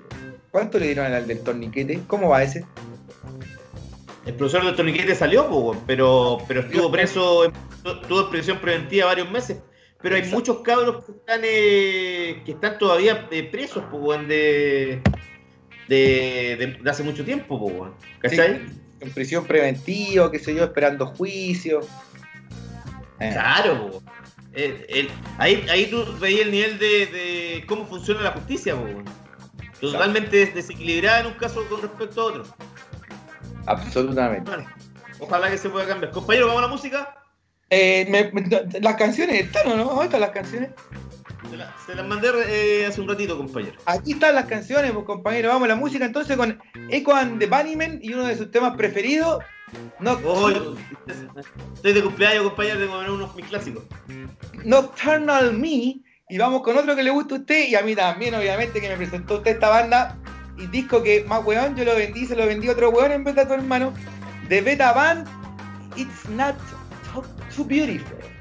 [0.52, 2.02] ¿Cuánto le dieron al del torniquete?
[2.06, 2.64] ¿Cómo va ese?
[4.24, 9.58] El profesor del torniquete salió, pero, pero estuvo preso, estuvo en prisión preventiva varios meses.
[10.04, 13.82] Pero hay muchos cabros que están, eh, que están todavía eh, presos,
[14.28, 15.00] de,
[15.88, 18.66] de, hace mucho tiempo, ¿cachai?
[19.00, 21.80] en prisión preventiva, qué sé yo, esperando juicio.
[23.18, 24.02] Claro,
[25.38, 28.76] ahí, ahí tú veías el nivel de, cómo funciona la justicia,
[29.80, 32.44] totalmente desequilibrada en un caso con respecto a otro.
[33.64, 34.52] Absolutamente.
[35.18, 36.12] ojalá que se pueda cambiar.
[36.12, 37.23] Compañero, ¿vamos a la música?
[37.76, 38.30] Eh,
[38.80, 39.84] las canciones están o no?
[39.86, 40.70] ¿Dónde están las canciones?
[41.86, 43.76] Se, las mandé eh, hace un ratito, compañero.
[43.86, 45.48] Aquí están las canciones, pues, compañero.
[45.48, 48.76] Vamos a la música entonces con Echo and the Bunnymen y uno de sus temas
[48.76, 49.42] preferidos,
[51.74, 53.84] estoy de cumpleaños, compañero, tengo que unos mis clásicos.
[54.64, 56.00] Nocturnal Me.
[56.28, 58.88] Y vamos con otro que le gusta a usted y a mí también, obviamente, que
[58.88, 60.16] me presentó usted esta banda.
[60.56, 63.24] y disco que más weón, yo lo vendí, se lo vendí a otro weón en
[63.24, 63.92] vez de a tu hermano,
[64.48, 65.26] de Beta Band,
[65.96, 66.56] It's Not
[67.14, 67.22] how,
[67.62, 68.33] beautiful.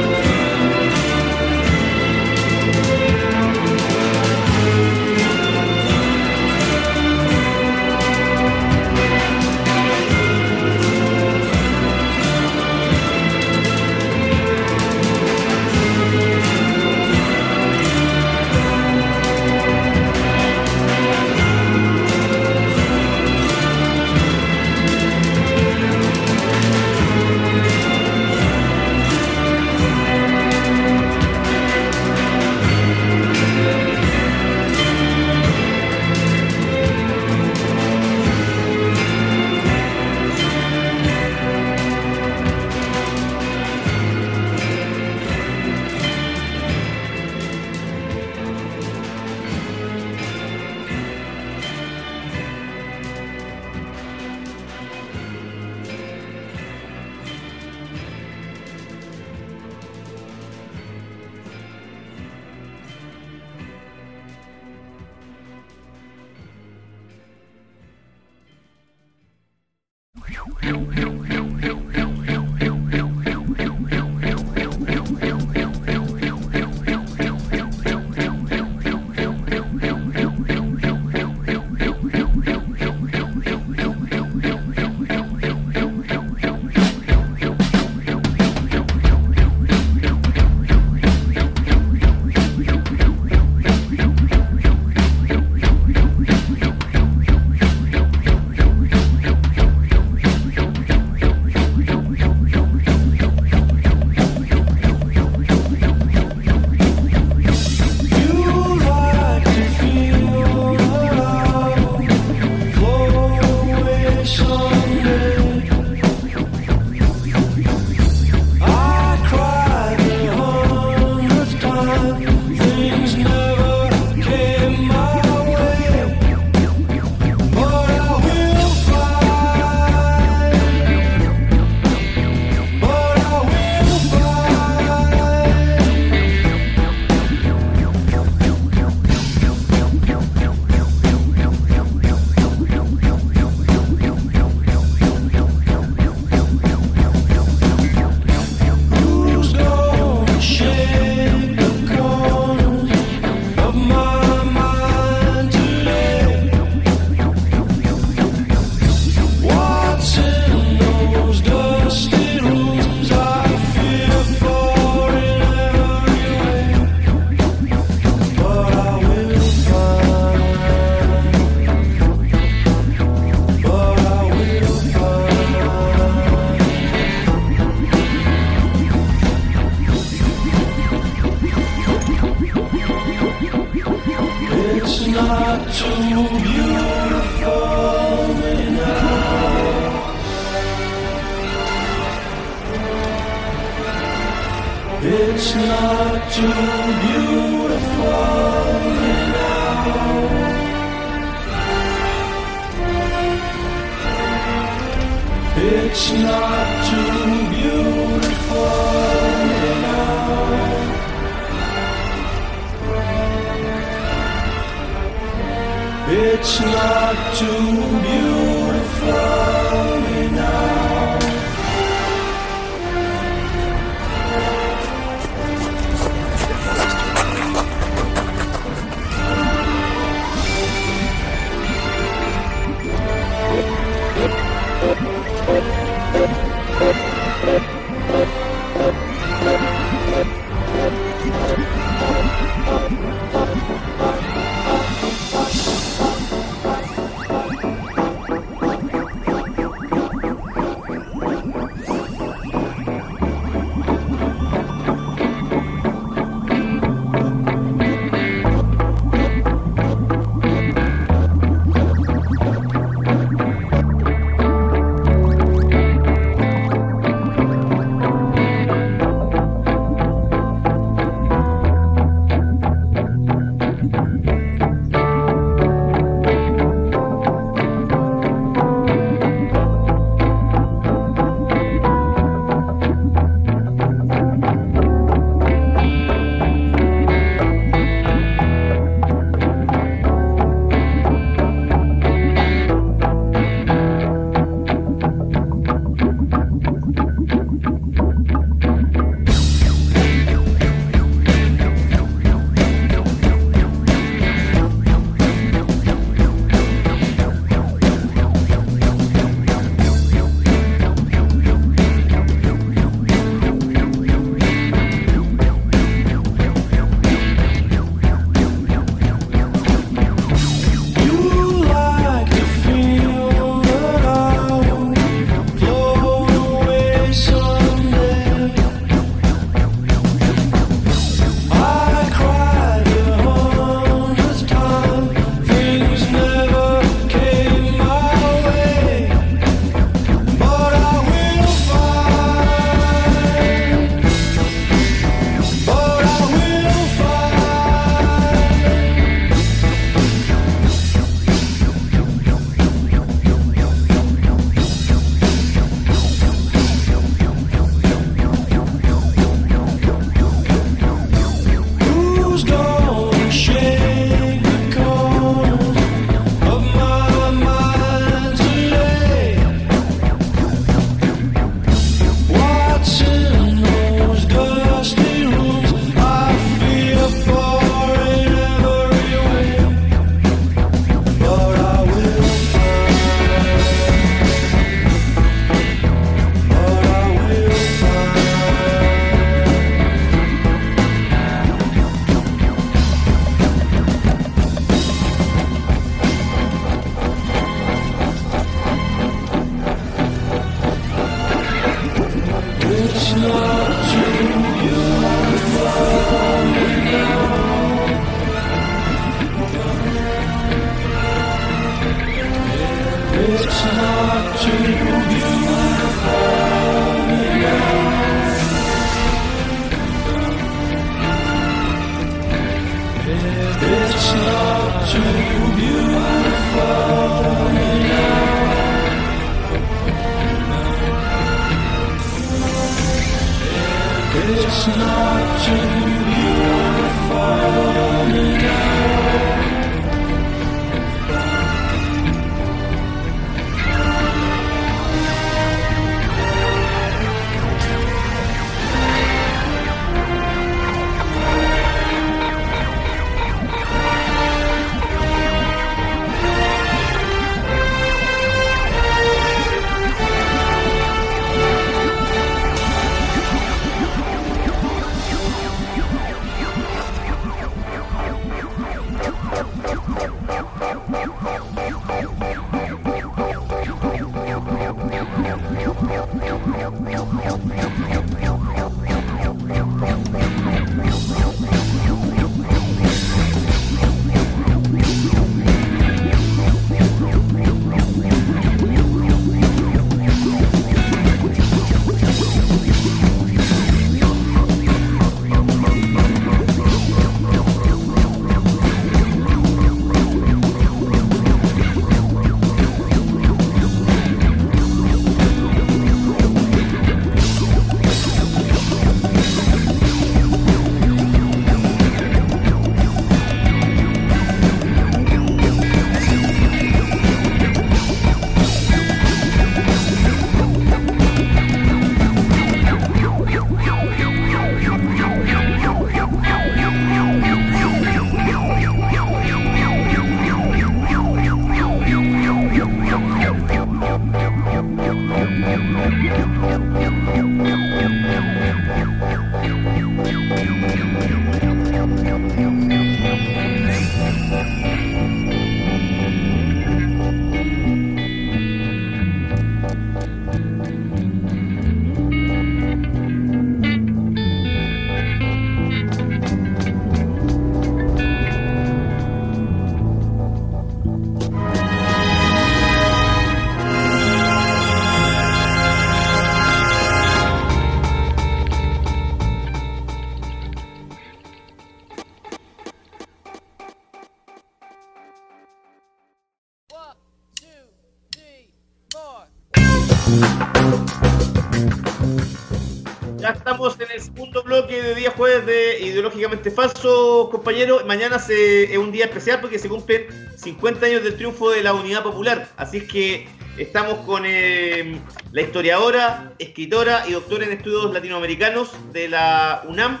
[586.46, 587.84] Ideológicamente falso, compañero.
[587.86, 591.74] Mañana se, es un día especial porque se cumplen 50 años del triunfo de la
[591.74, 592.48] Unidad Popular.
[592.56, 593.28] Así es que
[593.58, 595.00] estamos con eh,
[595.32, 600.00] la historiadora, escritora y doctora en estudios latinoamericanos de la UNAM,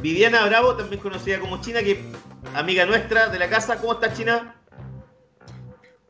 [0.00, 2.02] Viviana Bravo, también conocida como China, que
[2.54, 3.76] amiga nuestra de la casa.
[3.76, 4.56] ¿Cómo estás, China?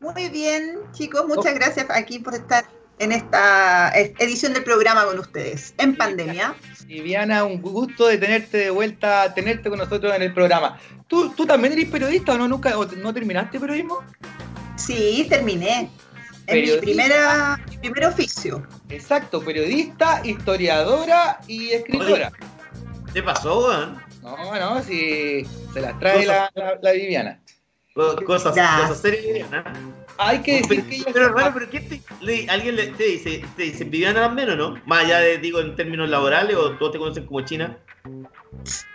[0.00, 1.26] Muy bien, chicos.
[1.26, 2.64] Muchas gracias aquí por estar
[3.01, 6.55] en esta edición del programa con ustedes, en pandemia.
[6.86, 10.78] Viviana, un gusto de tenerte de vuelta, tenerte con nosotros en el programa.
[11.09, 12.46] ¿Tú, tú también eres periodista o no?
[12.46, 14.05] ¿Nunca, ¿No terminaste periodismo?
[14.76, 15.90] Sí, terminé.
[16.46, 18.66] En mi, primera, primer oficio.
[18.90, 22.30] Exacto, periodista, historiadora y escritora.
[23.14, 24.05] ¿Qué pasó, Juan?
[24.22, 27.40] No, no, si se las trae la, la, Viviana.
[27.94, 29.48] Cosas, cosas serias,
[30.20, 33.84] hay que decir que Pero hermano, pero ¿qué te, alguien le, te dice, te dice
[33.84, 34.80] Viviana menos, no?
[34.86, 37.78] Más allá de, digo, en términos laborales o todos te conocen como China.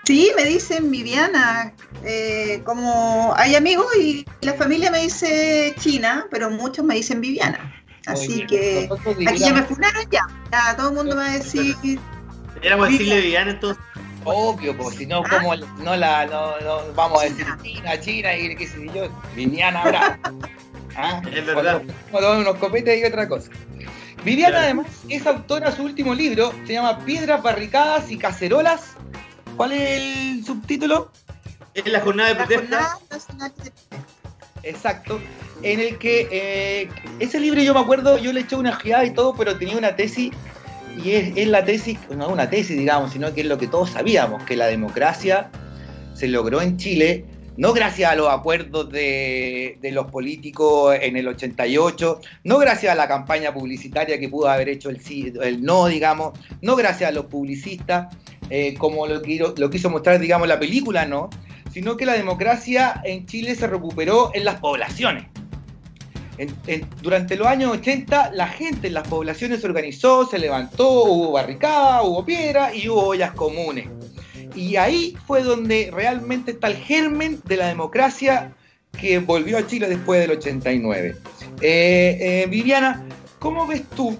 [0.03, 1.73] Sí, me dicen Viviana,
[2.03, 7.83] eh, como hay amigos y la familia me dice China, pero muchos me dicen Viviana.
[8.05, 8.87] Así que
[9.27, 11.75] aquí ya me funaron ya, ya todo el mundo me va a decir.
[12.53, 13.83] Deberíamos decirle Viviana entonces.
[14.27, 15.29] Obvio, porque si no, ah.
[15.29, 19.81] como no la no, no, vamos a decir China, China y qué sé yo, Viviana
[19.83, 20.19] ahora.
[20.95, 21.21] ¿Ah?
[21.31, 21.81] Es verdad.
[22.11, 23.51] unos copetes y otra cosa.
[24.23, 28.95] Viviana además es autora de su último libro, se llama Piedras barricadas y cacerolas.
[29.55, 31.11] ¿Cuál es el subtítulo?
[31.73, 32.97] Es la jornada de protesta.
[34.63, 35.21] Exacto.
[35.61, 36.89] En el que eh,
[37.19, 39.95] ese libro yo me acuerdo, yo le eché una giada y todo, pero tenía una
[39.95, 40.31] tesis,
[41.03, 43.91] y es, es la tesis, no una tesis, digamos, sino que es lo que todos
[43.91, 45.51] sabíamos, que la democracia
[46.13, 47.25] se logró en Chile
[47.57, 53.07] no gracias a los acuerdos de, los políticos en el 88, no gracias a la
[53.07, 54.99] campaña publicitaria que pudo haber hecho el,
[55.41, 58.15] el no, digamos, no gracias a los publicistas,
[58.49, 61.29] eh, como lo, quiso mostrar, digamos, la película, no,
[61.71, 65.25] sino que la democracia en Chile se recuperó en las poblaciones.
[67.01, 72.01] durante los años 80 la gente en las poblaciones se organizó, se levantó, hubo barricada,
[72.03, 73.87] hubo piedra y hubo ollas comunes.
[74.55, 78.53] Y ahí fue donde realmente está el germen de la democracia
[78.99, 81.15] que volvió a Chile después del 89.
[81.61, 83.05] Eh, eh, Viviana,
[83.39, 84.17] ¿cómo ves tú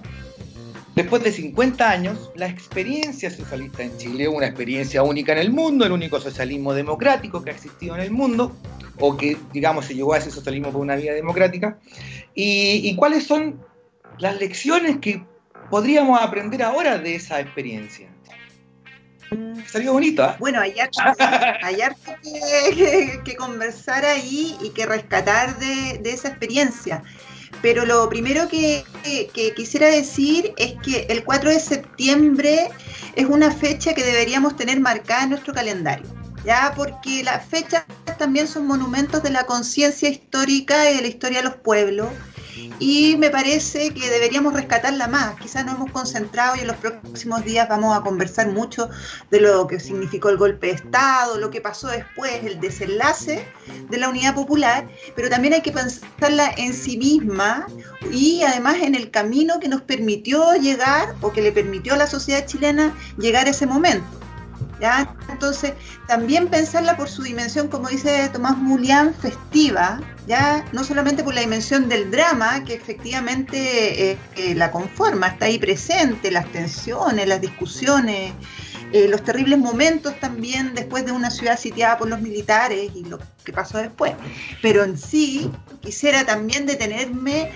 [0.96, 5.84] Después de 50 años, la experiencia socialista en Chile una experiencia única en el mundo,
[5.84, 8.56] el único socialismo democrático que ha existido en el mundo,
[8.98, 11.78] o que, digamos, se llegó a ese socialismo por una vía democrática.
[12.34, 13.60] ¿Y, cuáles son
[14.18, 15.22] las lecciones que
[15.70, 18.08] podríamos aprender ahora de esa experiencia?
[19.70, 20.34] Salió bonito, ¿eh?
[20.38, 21.00] Bueno, hay harto,
[22.22, 27.02] que, conversar ahí y que rescatar de, de esa experiencia.
[27.62, 28.84] Pero lo primero que,
[29.56, 32.68] quisiera decir es que el 4 de septiembre
[33.14, 36.06] es una fecha que deberíamos tener marcada en nuestro calendario.
[36.44, 36.72] ¿ya?
[36.76, 37.84] Porque las fechas
[38.18, 42.08] también son monumentos de la conciencia histórica y de la historia de los pueblos
[42.78, 45.36] y me parece que deberíamos rescatarla más.
[45.36, 48.88] Quizás nos hemos concentrado y en los próximos días vamos a conversar mucho
[49.30, 53.46] de lo que significó el golpe de Estado, lo que pasó después, el desenlace
[53.88, 57.66] de la unidad popular, pero también hay que pensarla en sí misma
[58.12, 62.06] y además en el camino que nos permitió llegar o que le permitió a la
[62.06, 64.25] sociedad chilena llegar a ese momento.
[64.80, 65.14] ¿Ya?
[65.30, 65.72] Entonces,
[66.06, 71.40] también pensarla por su dimensión, como dice Tomás Mulián, festiva, ya no solamente por la
[71.40, 77.40] dimensión del drama, que efectivamente eh, eh, la conforma, está ahí presente, las tensiones, las
[77.40, 78.32] discusiones,
[78.92, 83.18] eh, los terribles momentos también después de una ciudad sitiada por los militares y lo
[83.44, 84.12] que pasó después.
[84.62, 87.50] Pero en sí quisiera también detenerme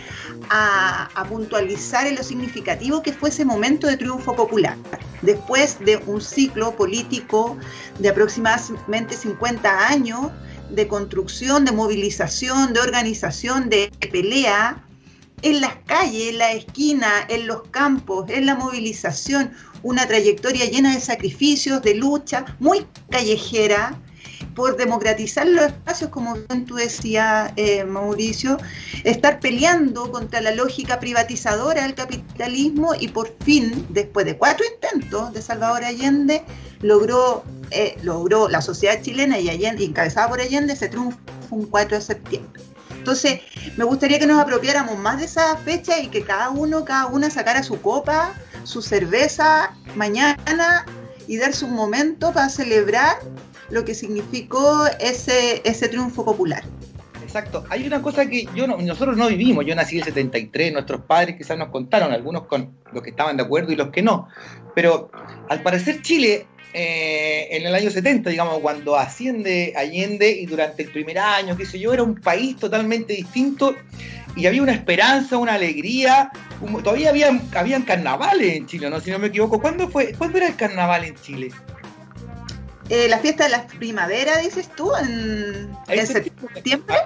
[0.49, 4.77] a, a puntualizar en lo significativo que fue ese momento de triunfo popular.
[5.23, 7.57] Después de un ciclo político
[7.99, 10.31] de aproximadamente 50 años,
[10.71, 14.85] de construcción, de movilización, de organización, de pelea,
[15.43, 19.53] en las calles, en la esquina, en los campos, en la movilización,
[19.83, 23.99] una trayectoria llena de sacrificios, de lucha, muy callejera,
[24.55, 28.59] por democratizar los espacios, como tú decías, eh, Mauricio,
[29.05, 35.33] estar peleando contra la lógica privatizadora del capitalismo y por fin, después de cuatro intentos
[35.33, 36.43] de Salvador Allende,
[36.81, 41.19] logró, eh, logró la sociedad chilena y, Allende, encabezada por Allende ese triunfo
[41.51, 42.63] un 4 de septiembre.
[43.11, 43.41] Entonces,
[43.77, 47.29] me gustaría que nos apropiáramos más de esa fecha y que cada uno, cada una
[47.29, 50.87] sacara su copa, su cerveza mañana
[51.27, 53.17] y darse un momento para celebrar
[53.69, 56.63] lo que significó ese, ese triunfo popular.
[57.21, 57.65] Exacto.
[57.69, 59.67] Hay una cosa que yo nosotros no vivimos.
[59.67, 63.37] Yo nací en el 73, nuestros padres quizás nos contaron, algunos con los que estaban
[63.37, 64.29] de acuerdo y los que no.
[64.77, 65.11] Pero
[65.49, 70.91] al parecer Chile eh, en el año 70, digamos, cuando asciende Allende y durante el
[70.91, 73.77] primer año, qué sé yo, era un país totalmente distinto
[74.37, 76.31] y había una esperanza, una alegría.
[76.83, 79.01] todavía había, habían carnavales en Chile, ¿no?
[79.01, 79.61] Si no me equivoco.
[79.61, 81.51] ¿Cuándo, fue, ¿cuándo era el carnaval en Chile?
[82.89, 85.71] Eh, la fiesta de la primavera, dices tú, en,
[86.07, 86.97] septiembre.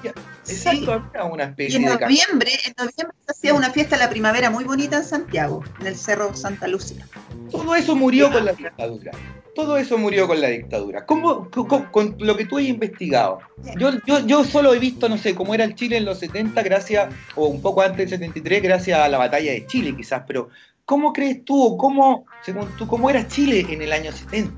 [0.48, 4.50] Exacto, una especie y en noviembre, en noviembre se hacía una fiesta de la primavera
[4.50, 7.06] muy bonita en Santiago, en el Cerro Santa Lucía.
[7.50, 9.12] Todo eso murió con la dictadura.
[9.54, 11.06] Todo eso murió con la dictadura.
[11.06, 13.38] ¿Cómo, con, lo que tú has investigado?
[13.78, 16.60] Yo, yo, yo solo he visto, no sé, cómo era el Chile en los 70,
[16.62, 20.48] gracias, o un poco antes del 73, gracias a la batalla de Chile, quizás, pero
[20.84, 24.52] ¿cómo crees tú, cómo, según tú, cómo era Chile en el año 70?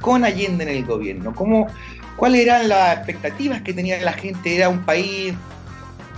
[0.00, 1.32] Con Allende en el gobierno.
[1.34, 1.68] ¿Cómo,
[2.16, 4.56] ¿Cuáles eran las expectativas que tenía la gente?
[4.56, 5.34] ¿Era un país?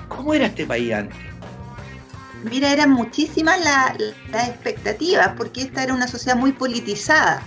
[0.08, 1.16] ¿Cómo era este país antes?
[2.44, 7.42] Mira, eran muchísimas las expectativas, porque esta era una sociedad muy politizada.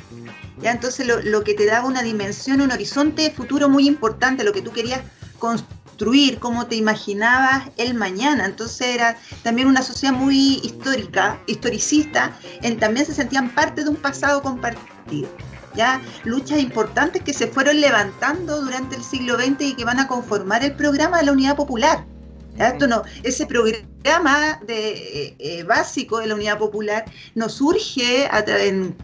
[0.62, 0.72] ¿ya?
[0.72, 4.62] Entonces lo, que te daba una dimensión, un horizonte de futuro muy importante, lo que
[4.62, 5.02] tú querías
[5.40, 8.46] construir, cómo te imaginabas el mañana.
[8.46, 13.96] Entonces era también una sociedad muy histórica, historicista, en, también se sentían parte de un
[13.96, 15.30] pasado compartido.
[15.76, 16.02] ¿Ya?
[16.24, 20.64] Luchas importantes que se fueron levantando durante el siglo XX y que van a conformar
[20.64, 22.06] el programa de la Unidad Popular.
[22.58, 28.30] Esto no, ese programa de, eh, eh, básico de la Unidad Popular no surge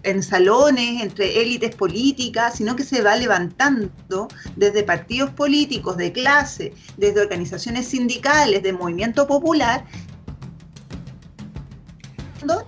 [0.03, 6.73] en, salones entre élites políticas, sino que se va levantando desde partidos políticos de clase,
[6.97, 9.85] desde organizaciones sindicales, de movimiento popular,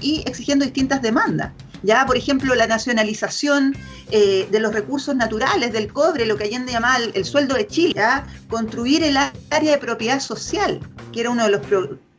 [0.02, 1.52] y exigiendo distintas demandas.
[1.84, 3.76] Ya, por ejemplo, la nacionalización
[4.12, 8.02] eh, de los recursos naturales, del cobre, lo que Allende llamaba el, sueldo de Chile,
[8.50, 10.80] construir el área de propiedad social,
[11.12, 11.62] que era uno de los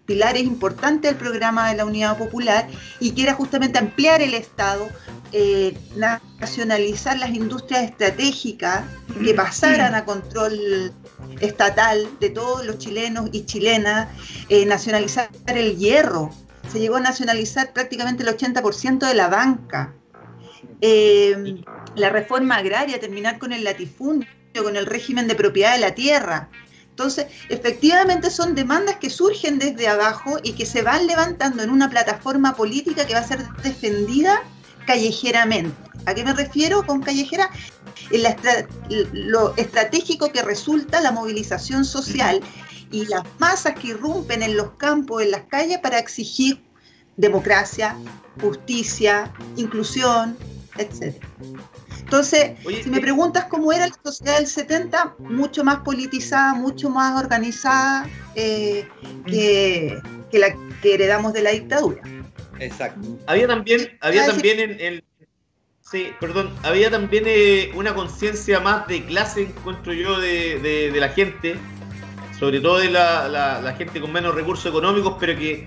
[0.07, 2.67] pilares importantes del programa de la Unidad Popular
[2.99, 4.89] y que era justamente ampliar el Estado,
[5.33, 5.79] eh,
[6.41, 8.83] nacionalizar las industrias estratégicas
[9.23, 10.93] que pasaran a control
[11.41, 14.09] estatal de todos los chilenos y chilenas,
[14.49, 16.31] eh, nacionalizar el hierro,
[16.71, 19.95] se llegó a nacionalizar prácticamente el 80% de la banca.
[20.81, 21.63] Eh,
[21.95, 24.29] la reforma agraria, terminar con el latifundio,
[24.63, 26.49] con el régimen de propiedad de la tierra.
[26.91, 31.89] Entonces, efectivamente son demandas que surgen desde abajo y que se van levantando en una
[31.89, 34.43] plataforma política que va a ser defendida
[34.87, 35.75] callejeramente.
[36.07, 37.51] ¿A qué me refiero con callejera?
[39.13, 42.41] Lo estratégico que resulta la movilización social
[42.91, 46.63] y las masas que irrumpen en los campos, en las calles para exigir
[47.17, 47.97] democracia,
[48.41, 50.37] justicia, inclusión,
[50.79, 51.15] etc.
[51.99, 56.91] Entonces, si me eh, preguntas cómo era la sociedad del 70, mucho más politizada, mucho
[56.91, 58.89] más organizada eh,
[59.27, 60.01] que,
[60.33, 62.03] la que heredamos de la dictadura.
[62.59, 63.19] Exacto.
[63.27, 65.05] Había también, había también en, el
[65.91, 71.57] Sí, perdón, había también eh, una conciencia más de clase, encuentro yo, de, la gente,
[72.41, 75.67] sobre todo de la, gente con menos recursos económicos, pero que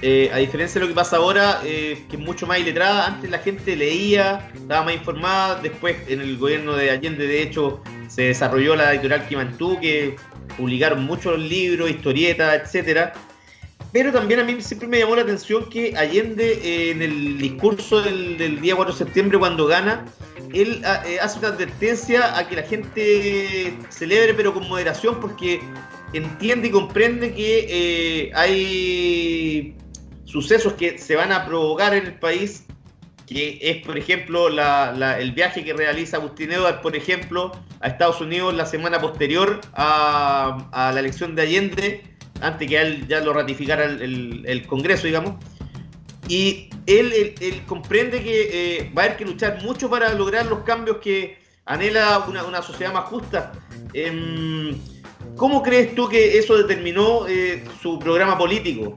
[0.00, 3.30] eh, a diferencia de lo que pasa ahora, eh, que es mucho más iletrada, antes
[3.30, 8.22] la gente leía, estaba más informada, después en el gobierno de Allende de hecho se
[8.22, 10.16] desarrolló la editorial Kimantú, que
[10.56, 13.12] publicaron muchos libros, historietas, etcétera.
[13.92, 18.00] Pero también a mí siempre me llamó la atención que Allende, eh, en el discurso
[18.00, 20.06] del, día 4 de septiembre, cuando gana,
[20.52, 20.82] él
[21.20, 25.60] hace una advertencia a que la gente celebre, pero con moderación, porque
[26.12, 29.76] entiende y comprende que hay
[30.26, 32.66] sucesos que se van a provocar en el país,
[33.26, 38.54] que es, por ejemplo, el viaje que realiza Agustín Edwards, por ejemplo, a Estados Unidos
[38.54, 42.02] la semana posterior a, la elección de Allende,
[42.40, 45.34] antes que él ya lo ratificara el, Congreso, digamos.
[46.28, 47.34] Y él,
[47.66, 52.26] comprende que eh, va a haber que luchar mucho para lograr los cambios que anhela
[52.28, 53.52] una, sociedad más justa.
[53.92, 54.78] Em,
[55.36, 58.96] ¿Cómo crees tú que eso determinó eh, su programa político?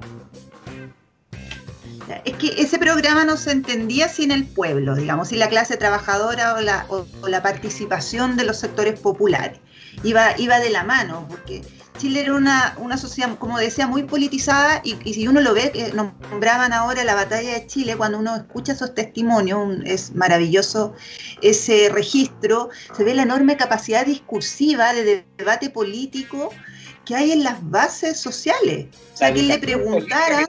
[2.26, 6.56] Es que ese programa no se entendía sin el pueblo, digamos, sin la clase trabajadora
[6.56, 6.88] o la,
[7.28, 9.60] la participación de los sectores populares.
[10.04, 11.62] Iba, iba de la mano, porque
[12.00, 15.92] Chile era una, una sociedad, como decía, muy politizada y, si uno lo ve, que
[15.94, 20.94] nombraban ahora la batalla de Chile, cuando uno escucha esos testimonios, es maravilloso
[21.42, 26.52] ese registro, se ve la enorme capacidad discursiva de debate político
[27.06, 28.88] que hay en las bases sociales.
[29.14, 30.48] O sea, que le preguntara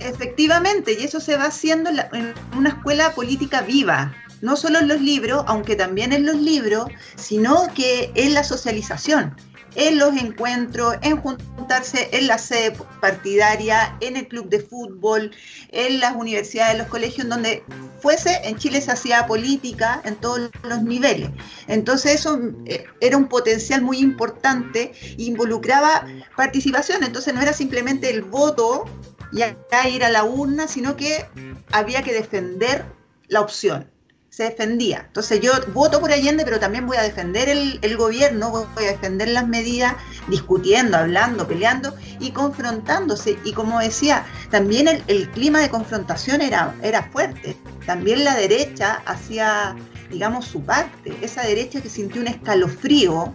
[0.00, 5.00] Efectivamente, y eso se va haciendo en, una escuela política viva, no solo en los
[5.00, 9.36] libros, aunque también en los libros, sino que en la socialización,
[9.74, 15.30] en los encuentros, en juntarse en la sede partidaria, en el club de fútbol,
[15.70, 17.62] en las universidades, en los colegios, donde
[18.00, 21.30] fuese, en Chile se hacía política en todos los niveles.
[21.66, 26.06] Entonces eso eh, era un potencial muy importante, involucraba
[26.36, 28.84] participación, entonces no era simplemente el voto
[29.32, 31.26] y a ir a la urna, sino que
[31.70, 32.84] había que defender
[33.28, 33.90] la opción.
[34.38, 35.02] Se defendía.
[35.04, 39.26] Entonces yo voto por Allende, pero también voy a defender el, gobierno, voy a defender
[39.30, 39.96] las medidas,
[40.28, 43.36] discutiendo, hablando, peleando y confrontándose.
[43.42, 47.56] Y como decía, también el, el clima de confrontación era, era fuerte.
[47.84, 49.74] También la derecha hacía,
[50.08, 51.18] digamos, su parte.
[51.20, 53.34] Esa derecha que sintió un escalofrío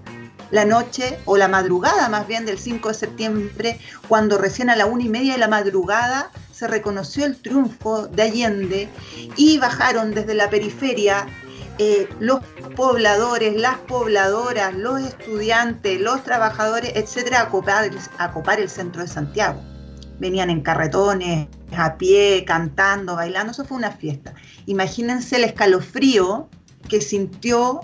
[0.52, 4.86] la noche o la madrugada más bien del 5 de septiembre, cuando recién a la
[4.86, 6.32] una y media de la madrugada
[6.64, 8.88] se reconoció el triunfo de Allende
[9.36, 11.28] y bajaron desde la periferia
[11.78, 12.40] eh, los
[12.78, 19.10] pobladores, las pobladoras, los estudiantes, los trabajadores, etcétera, a copar, a copar el centro de
[19.10, 19.60] Santiago.
[20.20, 24.34] Venían en carretones, a pie, cantando, bailando, eso fue una fiesta.
[24.66, 26.48] Imagínense el escalofrío
[26.88, 27.82] que sintió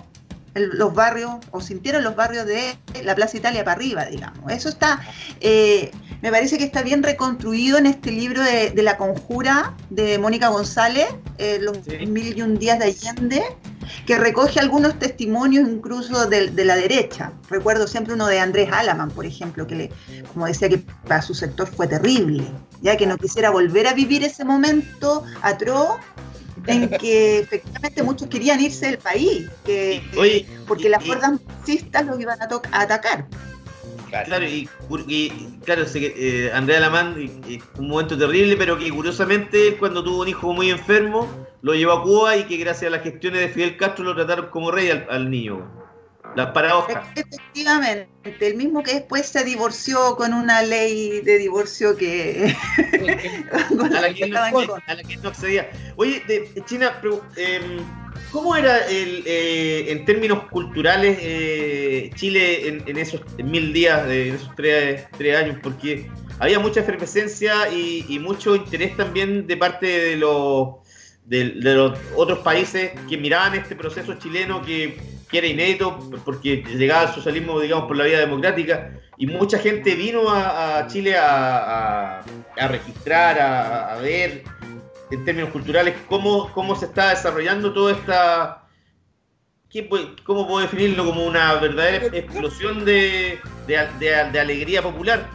[0.54, 4.50] los barrios, o sintieron los barrios de la Plaza Italia para arriba, digamos.
[4.50, 5.00] Eso está,
[5.40, 5.90] eh,
[6.22, 11.06] me parece que está bien reconstruido en este libro de, La Conjura de Mónica González,
[11.38, 13.42] eh, Los Mil y un Días de Allende,
[14.06, 17.32] que recoge algunos testimonios incluso de, de, la derecha.
[17.48, 19.90] Recuerdo siempre uno de Andrés Alaman, por ejemplo, que le,
[20.32, 22.44] como decía que para su sector fue terrible,
[22.82, 25.98] ya que no quisiera volver a vivir ese momento atroz
[26.70, 30.02] en que efectivamente muchos querían irse del país, que,
[30.66, 32.48] porque las fuerzas marxistas los iban a,
[32.80, 33.26] atacar.
[34.10, 34.68] Claro, y,
[35.64, 37.14] claro, eh, Andrea Lamán,
[37.78, 41.28] un momento terrible, pero que curiosamente cuando tuvo un hijo muy enfermo,
[41.62, 44.46] lo llevó a Cuba y que gracias a las gestiones de Fidel Castro lo trataron
[44.50, 45.79] como rey al niño.
[46.36, 47.04] Las paradojas.
[47.16, 48.08] Efectivamente,
[48.40, 52.54] el mismo que después se divorció con una ley de divorcio que.
[53.52, 55.70] a, la que no, accedía.
[55.96, 57.00] Oye, de, China,
[57.36, 57.78] em,
[58.30, 64.54] ¿cómo era el, eh, en términos culturales eh, Chile en, esos mil días, en esos
[64.54, 65.58] tres, años?
[65.62, 66.08] Porque
[66.38, 70.76] había mucha efervescencia y, mucho interés también de parte de los,
[71.24, 77.02] de los otros países que miraban este proceso chileno que que era inédito porque llegaba
[77.02, 82.22] al socialismo, digamos, por la vía democrática y mucha gente vino a, Chile a,
[82.56, 84.44] registrar, a, ver
[85.10, 88.56] en términos culturales cómo, cómo se está desarrollando toda esta...
[90.24, 93.38] ¿Cómo puedo definirlo como una verdadera explosión de,
[94.40, 95.28] alegría popular?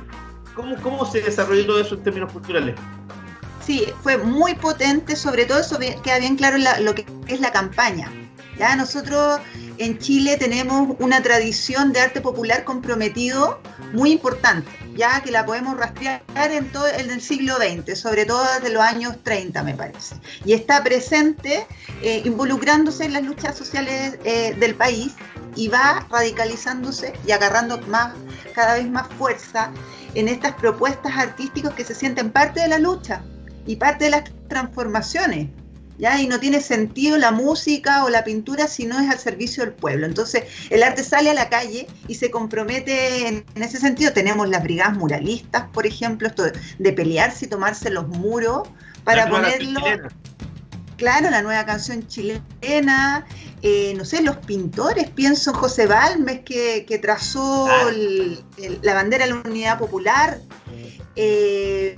[0.55, 2.75] ¿Cómo, ¿Cómo se desarrolló todo eso en términos culturales?
[3.61, 8.11] Sí, fue muy potente, sobre todo eso queda bien claro lo que es la campaña.
[8.57, 9.39] Ya nosotros
[9.77, 13.59] en Chile tenemos una tradición de arte popular comprometido
[13.93, 18.73] muy importante, ya que la podemos rastrear en todo el siglo XX, sobre todo desde
[18.73, 20.15] los años 30 me parece,
[20.45, 21.67] y está presente
[22.01, 25.15] eh, involucrándose en las luchas sociales eh, del país
[25.55, 28.13] y va radicalizándose y agarrando más,
[28.53, 29.71] cada vez más fuerza
[30.13, 33.23] en estas propuestas artísticas que se sienten parte de la lucha
[33.65, 35.49] y parte de las transformaciones.
[35.97, 36.19] ¿Ya?
[36.19, 39.73] Y no tiene sentido la música o la pintura si no es al servicio del
[39.73, 40.05] pueblo.
[40.05, 44.11] Entonces, el arte sale a la calle y se compromete en, ese sentido.
[44.11, 48.67] Tenemos las brigadas muralistas, por ejemplo, esto de, pelearse y tomarse los muros
[49.03, 49.81] para ponerlo.
[50.97, 53.25] Claro, la nueva canción chilena,
[53.61, 57.91] eh, no sé, los pintores, pienso en José Balmes que, trazó ah.
[58.81, 60.39] la bandera de la unidad popular.
[61.17, 61.95] Eh,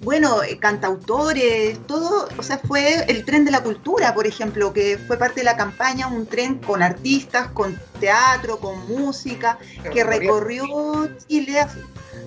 [0.00, 4.98] bueno, eh, cantautores, todo, o sea, fue el tren de la cultura, por ejemplo, que
[4.98, 9.58] fue parte de la campaña, un tren con artistas, con teatro, con música,
[9.92, 11.66] que recorrió Chile,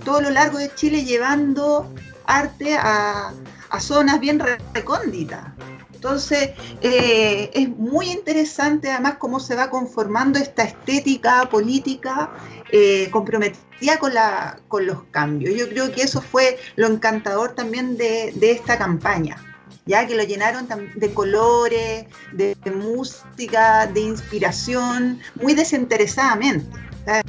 [0.04, 1.92] todo lo largo de Chile, llevando
[2.26, 3.34] arte a,
[3.70, 4.42] a zonas bien
[4.74, 5.46] recónditas.
[5.94, 6.52] Entonces,
[6.82, 12.30] eh, es muy interesante además cómo se va conformando esta estética política
[12.72, 15.56] eh, comprometida con, la, con los cambios.
[15.56, 19.38] Yo creo que eso fue lo encantador también de, esta campaña,
[19.86, 26.68] ya que lo llenaron de colores, de, música, de inspiración, muy desinteresadamente.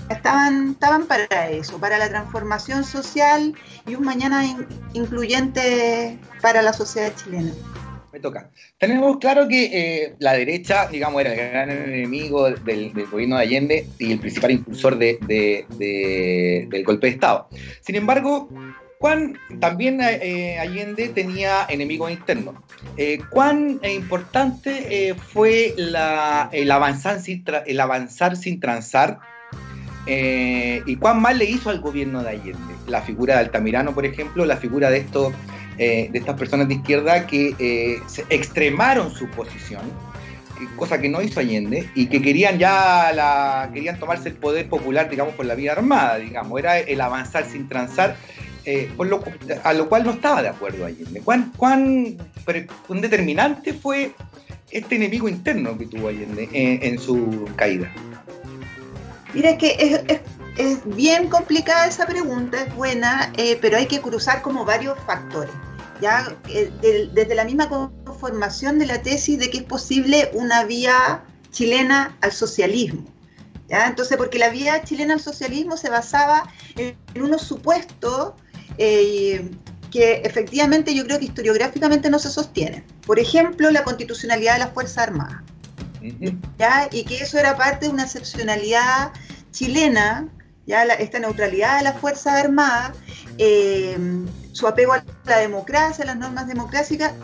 [0.08, 3.54] estaban, estaban para eso, para la transformación social
[3.86, 4.44] y un mañana
[4.92, 7.52] incluyente para la sociedad chilena
[8.12, 8.50] me toca.
[8.78, 13.86] Tenemos claro que eh, la derecha, digamos, era el gran enemigo del, gobierno de Allende
[13.98, 15.18] y el principal impulsor de,
[16.68, 17.48] del golpe de Estado.
[17.80, 18.48] Sin embargo,
[18.98, 22.56] ¿cuán, también eh, Allende tenía enemigos internos.
[22.96, 29.20] Eh, ¿Cuán importante fue el, avanzar sin el avanzar sin transar?
[30.06, 32.74] ¿Y cuán mal le hizo al gobierno de Allende?
[32.88, 35.32] La figura de Altamirano, por ejemplo, la figura de estos
[35.82, 39.80] eh, de estas personas de izquierda que eh, extremaron su posición,
[40.76, 45.08] cosa que no hizo Allende, y que querían ya la, querían tomarse el poder popular,
[45.08, 48.14] digamos, por la vía armada, digamos, era el avanzar sin transar,
[48.66, 48.90] eh,
[49.64, 51.22] a lo cual no estaba de acuerdo Allende.
[51.22, 52.18] ¿Cuán, cuán,
[53.00, 54.12] determinante fue
[54.70, 57.90] este enemigo interno que tuvo Allende en, su caída?
[59.32, 60.04] Mira que
[60.58, 65.54] es, bien complicada esa pregunta, es buena, pero hay que cruzar como varios factores
[66.00, 66.70] ya eh,
[67.12, 72.32] desde la misma conformación de la tesis de que es posible una vía chilena al
[72.32, 73.04] socialismo.
[73.68, 73.86] ¿ya?
[73.86, 78.34] Entonces, porque la vía chilena al socialismo se basaba en, unos supuestos
[78.78, 79.50] eh,
[79.90, 82.84] que efectivamente yo creo que historiográficamente no se sostienen.
[83.06, 85.42] Por ejemplo, la constitucionalidad de las Fuerzas Armadas.
[86.58, 86.88] ¿ya?
[86.92, 89.12] Y que eso era parte de una excepcionalidad
[89.50, 90.28] chilena,
[90.70, 92.96] ya esta neutralidad de las Fuerzas Armadas.
[93.38, 93.96] Eh,
[94.52, 96.46] su apego a la democracia, a las normas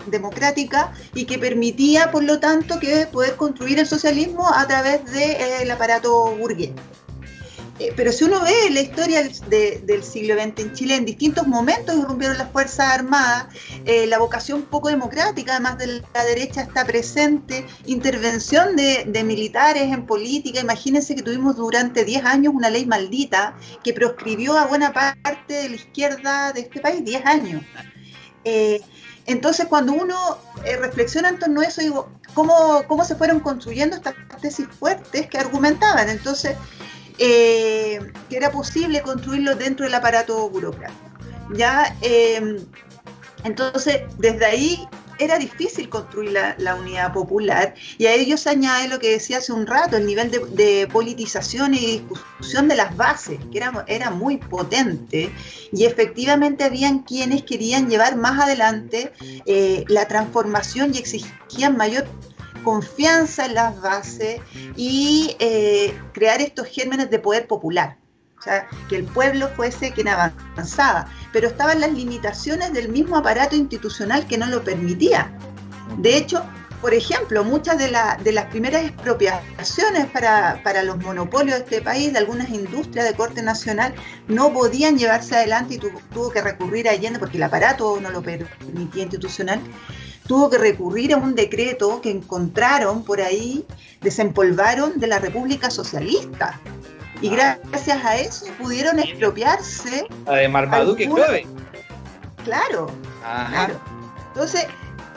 [0.07, 5.71] democráticas y que permitía, por lo tanto, que poder construir el socialismo a través del
[5.71, 6.71] aparato burgués.
[7.79, 11.95] Eh, pero si uno ve la historia del siglo XX en Chile, en distintos momentos
[11.95, 13.49] irrumpieron las Fuerzas Armadas,
[13.85, 20.07] eh, la vocación poco democrática, además de la derecha, está presente, intervención de, militares en
[20.07, 20.61] política.
[20.61, 25.69] Imagínense que tuvimos durante 10 años una ley maldita que proscribió a buena parte de
[25.69, 27.63] la izquierda de este país, 10 años.
[28.45, 28.81] Eh,
[29.27, 30.39] entonces, cuando uno
[30.81, 35.39] reflexiona en torno a eso, digo, ¿cómo, ¿cómo se fueron construyendo estas tesis fuertes que
[35.39, 36.09] argumentaban?
[36.09, 36.57] Entonces,
[37.19, 41.01] eh, que era posible construirlo dentro del aparato burocrático.
[41.55, 41.97] ¿ya?
[42.03, 42.59] Eh,
[43.45, 44.89] entonces, desde ahí
[45.19, 49.53] era difícil construir la, unidad popular y a ello se añade lo que decía hace
[49.53, 54.37] un rato, el nivel de, politización y discusión de las bases, que era, era muy
[54.37, 55.31] potente
[55.73, 59.13] y efectivamente habían quienes querían llevar más adelante
[59.47, 62.07] eh, la transformación y exigían mayor
[62.67, 64.41] confianza en las bases
[64.75, 67.97] y eh, crear estos gérmenes de poder popular.
[68.37, 73.55] O sea, que el pueblo fuese quien avanzaba, pero estaban las limitaciones del mismo aparato
[73.55, 75.33] institucional que no lo permitía.
[75.99, 76.45] De hecho,
[76.81, 82.13] por ejemplo, muchas de, de las primeras expropiaciones para, para, los monopolios de este país,
[82.13, 83.95] de algunas industrias de corte nacional,
[84.27, 88.23] no podían llevarse adelante y tuvo que recurrir a Allende, porque el aparato no lo
[88.23, 89.61] permitía institucional,
[90.27, 93.65] tuvo que recurrir a un decreto que encontraron por ahí,
[94.01, 96.61] desempolvaron de la República Socialista.
[97.23, 97.59] Y ah.
[97.71, 100.07] gracias a eso pudieron expropiarse.
[100.27, 101.09] de Marmaduke
[102.45, 102.87] Claro,
[103.23, 103.81] claro.
[104.29, 104.67] Entonces,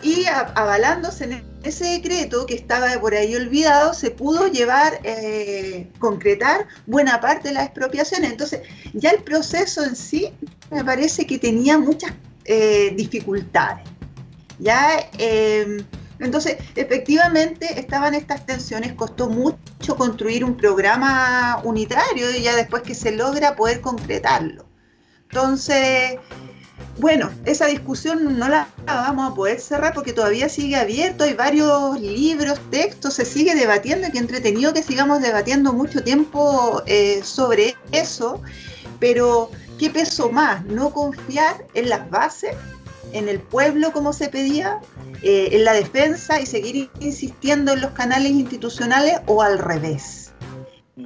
[0.01, 6.67] y avalándose en ese decreto que estaba por ahí olvidado, se pudo llevar, eh, concretar
[6.87, 8.31] buena parte de las expropiaciones.
[8.31, 8.61] Entonces,
[8.93, 10.33] ya el proceso en sí
[10.71, 12.13] me parece que tenía muchas
[12.45, 13.88] eh, dificultades.
[14.59, 15.09] ¿Ya?
[15.17, 15.85] Em,
[16.19, 22.93] entonces, efectivamente, estaban estas tensiones, costó mucho construir un programa unitario y ya después que
[22.93, 24.65] se logra poder concretarlo.
[25.23, 26.19] Entonces,
[26.97, 31.99] bueno, esa discusión no la vamos a poder cerrar porque todavía sigue abierto, hay varios
[31.99, 37.75] libros, textos, se sigue debatiendo y que entretenido que sigamos debatiendo mucho tiempo eh, sobre
[37.93, 38.41] eso,
[38.99, 40.65] pero ¿qué peso más?
[40.65, 42.55] No confiar en las bases
[43.13, 44.79] en el pueblo como se pedía,
[45.21, 50.33] eh, en la defensa y seguir insistiendo en los canales institucionales o al revés.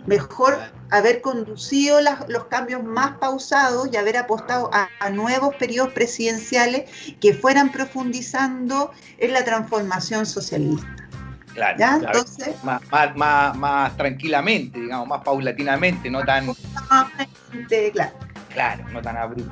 [0.06, 0.58] Mejor
[0.90, 6.90] haber conducido los cambios más pausados y haber apostado a, nuevos periodos presidenciales
[7.22, 10.88] que fueran profundizando en la transformación socialista.
[11.54, 12.82] Claro, Entonces, más,
[13.16, 16.48] más, más, tranquilamente, digamos, más paulatinamente, no tan...
[17.94, 18.12] Claro.
[18.50, 19.52] Claro, no tan abrupto.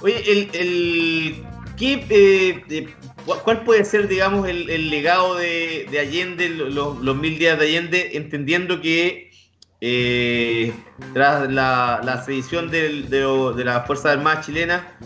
[0.00, 1.44] Oye, el
[1.76, 2.88] ¿Qué, eh, eh,
[3.24, 9.30] ¿Cuál puede ser, digamos, el, legado de, Allende, los, mil días de Allende, entendiendo que
[9.80, 10.72] eh,
[11.12, 13.04] tras la, la sedición de,
[13.64, 14.98] la Fuerza Armada chilena,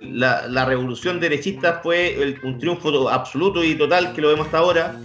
[0.00, 4.96] la, revolución derechista fue un triunfo absoluto y total que lo vemos hasta ahora?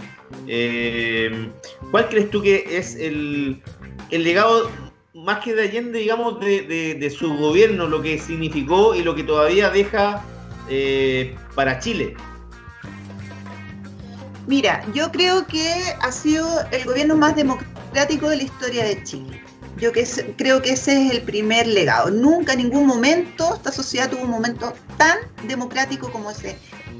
[1.90, 3.60] ¿Cuál crees tú que es el,
[4.10, 4.70] legado
[5.22, 9.70] más que de Allende, digamos, de, su gobierno, lo que significó y lo que todavía
[9.70, 10.24] deja
[10.68, 12.14] eh, para Chile?
[14.46, 19.42] Mira, yo creo que ha sido el gobierno más democrático de la historia de Chile.
[19.76, 20.06] Yo que
[20.36, 22.10] creo que ese es el primer legado.
[22.10, 26.58] Nunca en ningún momento esta sociedad tuvo un momento tan democrático como ese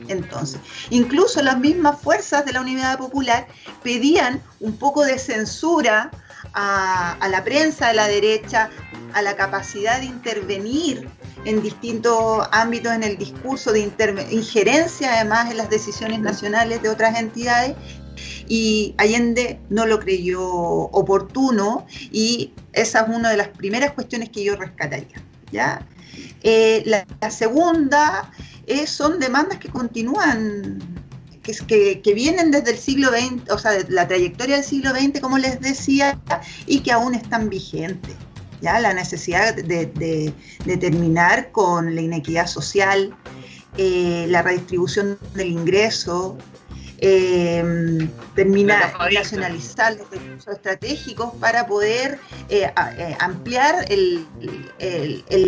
[0.08, 0.60] entonces.
[0.90, 3.48] Incluso las mismas fuerzas de la Unidad Popular
[3.82, 6.10] pedían un poco de censura
[6.54, 8.70] a, la prensa de la derecha,
[9.12, 11.08] a la capacidad de intervenir
[11.44, 13.80] en distintos ámbitos en el discurso, de
[14.30, 17.76] injerencia además en las decisiones nacionales de otras entidades.
[18.46, 24.44] Y Allende no lo creyó oportuno y esa es una de las primeras cuestiones que
[24.44, 25.22] yo rescataría.
[25.52, 25.86] ¿ya?
[26.42, 28.30] Eh, la, segunda
[28.86, 30.78] son demandas que continúan
[31.42, 35.20] que, que, vienen desde el siglo XX, o sea, de la trayectoria del siglo XX,
[35.20, 36.20] como les decía,
[36.66, 38.16] y que aún están vigentes.
[38.60, 38.80] ¿ya?
[38.80, 40.32] La necesidad de,
[40.80, 43.14] terminar con la inequidad social,
[43.76, 46.36] eh, la redistribución del ingreso,
[47.02, 52.18] eh, terminar, nacionalizar los recursos estratégicos para poder
[52.50, 54.26] eh, eh, ampliar el,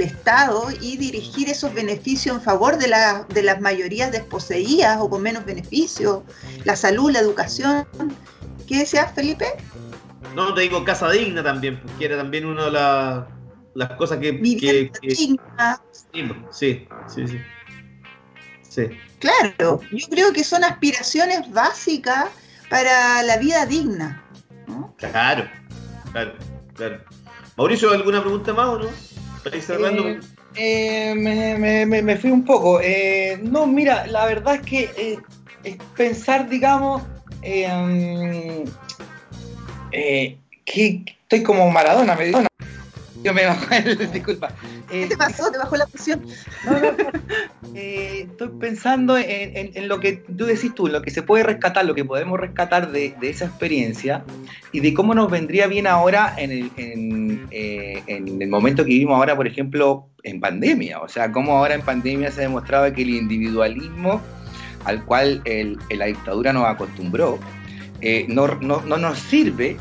[0.02, 2.92] Estado y dirigir esos beneficios en favor de,
[3.28, 6.22] de las mayorías desposeídas o con menos beneficios,
[6.64, 7.86] la salud, la educación.
[8.66, 9.46] ¿Qué decías, Felipe?
[10.34, 13.26] No, te digo casa digna también, porque era también una de
[13.74, 14.32] las cosas que...
[14.32, 15.82] Vivienda digna.
[16.00, 17.28] Sí, sí, sí.
[17.28, 17.38] sí.
[19.18, 22.26] Claro, yo creo que son aspiraciones básicas
[22.68, 24.22] para la vida digna.
[24.96, 25.48] Claro,
[26.12, 26.32] claro,
[26.74, 27.00] claro.
[27.56, 28.88] Mauricio, ¿alguna pregunta más o no?
[29.44, 30.08] Para ir cerrando.
[30.08, 30.20] Eh,
[30.56, 32.80] eh, me, fui un poco.
[32.80, 35.18] Eh, no, mira, la verdad es que
[35.64, 37.02] es pensar, digamos,
[37.42, 38.64] mm,
[40.64, 42.40] que estoy como Maradona, me dijo.
[43.22, 44.52] Yo me bajo el, disculpa.
[44.90, 45.50] ¿Qué te pasó?
[45.50, 46.22] ¿Te bajó la presión?
[46.64, 51.42] No, no, eh, estoy pensando en, lo que tú decís tú, lo que se puede
[51.42, 54.24] rescatar, lo que podemos rescatar de, esa experiencia
[54.72, 59.16] y de cómo nos vendría bien ahora en el, eh, en el momento que vivimos
[59.16, 61.00] ahora, por ejemplo, en pandemia.
[61.00, 64.20] O sea, cómo ahora en pandemia se demostraba que el individualismo
[64.84, 65.42] al cual
[65.90, 67.38] la dictadura nos acostumbró,
[68.02, 69.76] eh, no, no, no, nos sirve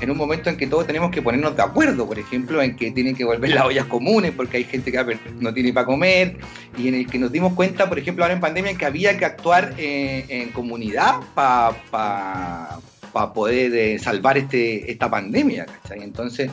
[0.00, 2.90] en un momento en que todos tenemos que ponernos de acuerdo, por ejemplo, en que
[2.90, 6.36] tienen que volver las ollas comunes porque hay gente que no tiene para comer
[6.76, 9.24] y en el que nos dimos cuenta, por ejemplo, ahora en pandemia, que había que
[9.24, 15.66] actuar eh, en comunidad para poder eh, salvar este, esta pandemia.
[15.66, 16.02] ¿cachai?
[16.02, 16.50] Entonces,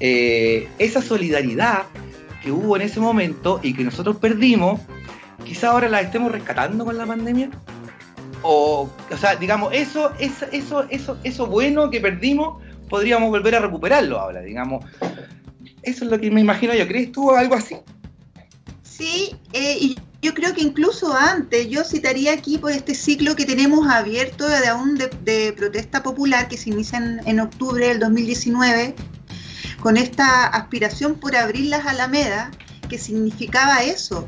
[0.00, 1.84] eh, esa solidaridad
[2.42, 4.80] que hubo en ese momento y que nosotros perdimos,
[5.44, 7.50] quizá ahora la estemos rescatando con la pandemia.
[8.42, 13.60] o, o sea, digamos, eso, eso, eso, eso, eso bueno que perdimos, podríamos volver a
[13.60, 14.84] recuperarlo ahora, digamos.
[15.82, 16.86] Eso es lo que me imagino yo.
[16.86, 17.76] ¿Crees tú algo así?
[18.82, 23.44] Sí, eh, y yo creo que incluso antes, yo citaría aquí por este ciclo que
[23.44, 28.96] tenemos abierto de aún de, protesta popular que se inicia en, en, octubre del 2019,
[29.80, 32.50] con esta aspiración por abrir las alamedas,
[32.88, 34.26] que significaba eso,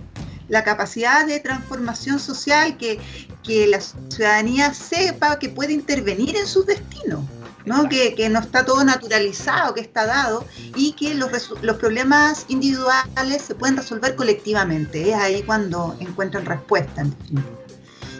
[0.49, 3.01] la capacidad de transformación social, que,
[3.43, 7.25] que la ciudadanía sepa que puede intervenir en sus destinos.
[7.65, 7.89] ¿No?
[7.89, 10.45] Que, que, no está todo naturalizado, que está dado
[10.77, 11.31] y que los,
[11.63, 15.11] los, problemas individuales se pueden resolver colectivamente.
[15.11, 17.03] Es ahí cuando encuentran respuesta.
[17.03, 17.15] En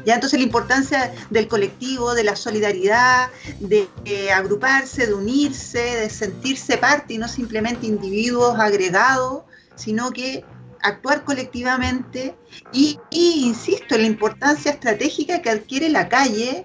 [0.05, 3.29] ya entonces la importancia del colectivo, de la solidaridad,
[3.61, 9.43] de, de agruparse, de unirse, de sentirse parte y no simplemente individuos agregados,
[9.77, 10.45] sino que
[10.83, 12.35] actuar colectivamente
[12.73, 16.65] y, y, insisto, en la importancia estratégica que adquiere la calle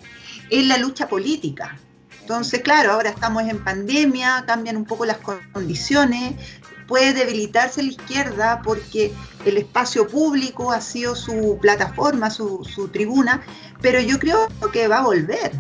[0.50, 1.78] en la lucha política.
[2.26, 5.20] Entonces, claro, ahora estamos en pandemia, cambian un poco las
[5.54, 6.34] condiciones,
[6.88, 9.14] puede debilitarse la izquierda porque
[9.46, 13.44] el espacio público ha sido su plataforma, su, su, tribuna,
[13.80, 15.52] pero yo creo que va a volver,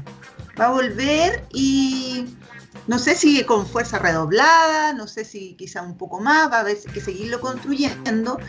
[0.59, 2.35] va a volver y
[2.87, 6.59] no sé si con fuerza redoblada, no sé si quizá un poco más, va a
[6.61, 8.39] haber que seguirlo construyendo,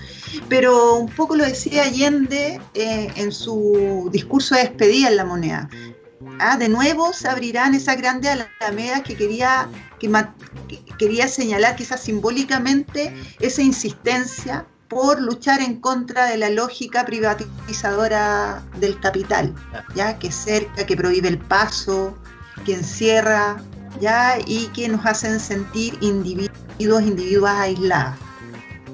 [0.49, 5.69] pero un poco lo decía Allende eh, en su discurso de despedida en la moneda.
[6.39, 9.69] Ah, de nuevo se abrirán esas grandes alamedas que quería,
[9.99, 10.11] que,
[10.69, 18.63] que quería señalar quizás simbólicamente esa insistencia por luchar en contra de la lógica privatizadora
[18.79, 19.55] del capital,
[19.95, 22.17] ya que cerca, que prohíbe el paso,
[22.65, 23.57] que encierra,
[24.01, 28.17] ya y que nos hacen sentir individuos, individuos aisladas,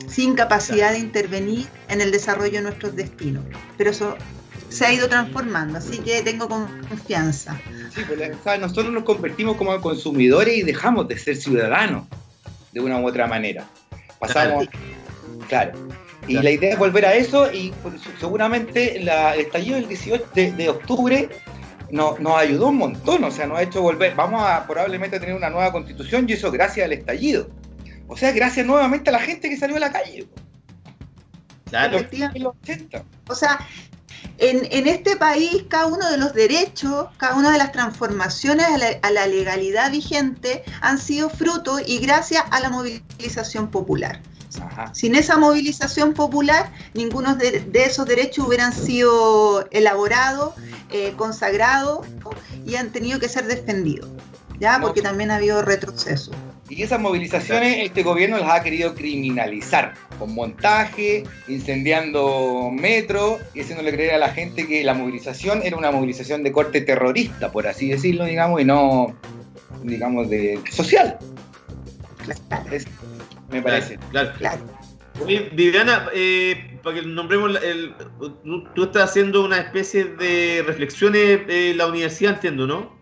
[0.08, 3.44] sin capacidad de intervenir en el desarrollo de nuestros destinos.
[3.76, 4.16] Pero eso
[4.72, 7.60] se ha ido transformando, así que tengo confianza.
[7.94, 12.06] Sí, pues, o sea, nosotros nos convertimos como consumidores y dejamos de ser ciudadanos
[12.72, 13.66] de una u otra manera.
[14.18, 14.66] Pasamos,
[15.48, 15.72] claro.
[16.26, 20.24] Y la idea es volver a eso y pues, seguramente la, el estallido del 18
[20.34, 21.28] de, de octubre
[21.90, 25.34] no, nos ayudó un montón, o sea, nos ha hecho volver, vamos a probablemente tener
[25.34, 27.50] una nueva constitución y eso gracias al estallido.
[28.08, 30.26] O sea, gracias nuevamente a la gente que salió a la calle.
[31.68, 31.98] Claro.
[33.28, 33.58] O sea,
[34.38, 38.78] en, en, este país cada uno de los derechos, cada una de las transformaciones a
[38.78, 44.20] la, a la, legalidad vigente han sido fruto y gracias a la movilización popular.
[44.60, 44.94] Ajá.
[44.94, 50.54] Sin esa movilización popular, ninguno de, de, esos derechos hubieran sido elaborados,
[50.90, 52.06] eh, consagrados
[52.66, 54.10] y han tenido que ser defendidos,
[54.60, 54.78] ¿ya?
[54.80, 56.32] Porque también ha habido retroceso.
[56.74, 63.92] Y esas movilizaciones este gobierno las ha querido criminalizar, con montaje, incendiando metro y haciéndole
[63.92, 67.90] creer a la gente que la movilización era una movilización de corte terrorista, por así
[67.90, 69.14] decirlo, digamos, y no,
[69.82, 71.18] digamos, de social.
[72.24, 72.70] Claro.
[72.70, 72.86] Es,
[73.50, 73.98] me parece.
[74.10, 74.32] Claro.
[74.38, 74.62] claro.
[75.22, 77.94] Oye, Viviana, eh, para que nombremos, el,
[78.74, 82.98] tú estás haciendo una especie de reflexiones en la universidad, entiendo, ¿no?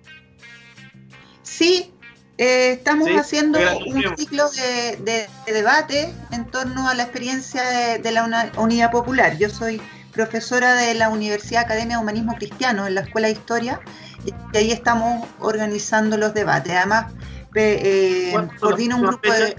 [1.42, 1.92] Sí,
[2.40, 7.62] eh, estamos sí, haciendo un ciclo de, de, de, debate en torno a la experiencia
[7.62, 9.36] de, de la Unidad Popular.
[9.36, 9.78] Yo soy
[10.10, 13.80] profesora de la Universidad Academia de Humanismo Cristiano en la Escuela de Historia
[14.24, 16.72] y ahí estamos organizando los debates.
[16.72, 17.12] Además,
[17.54, 19.54] eh, coordino un grupo de...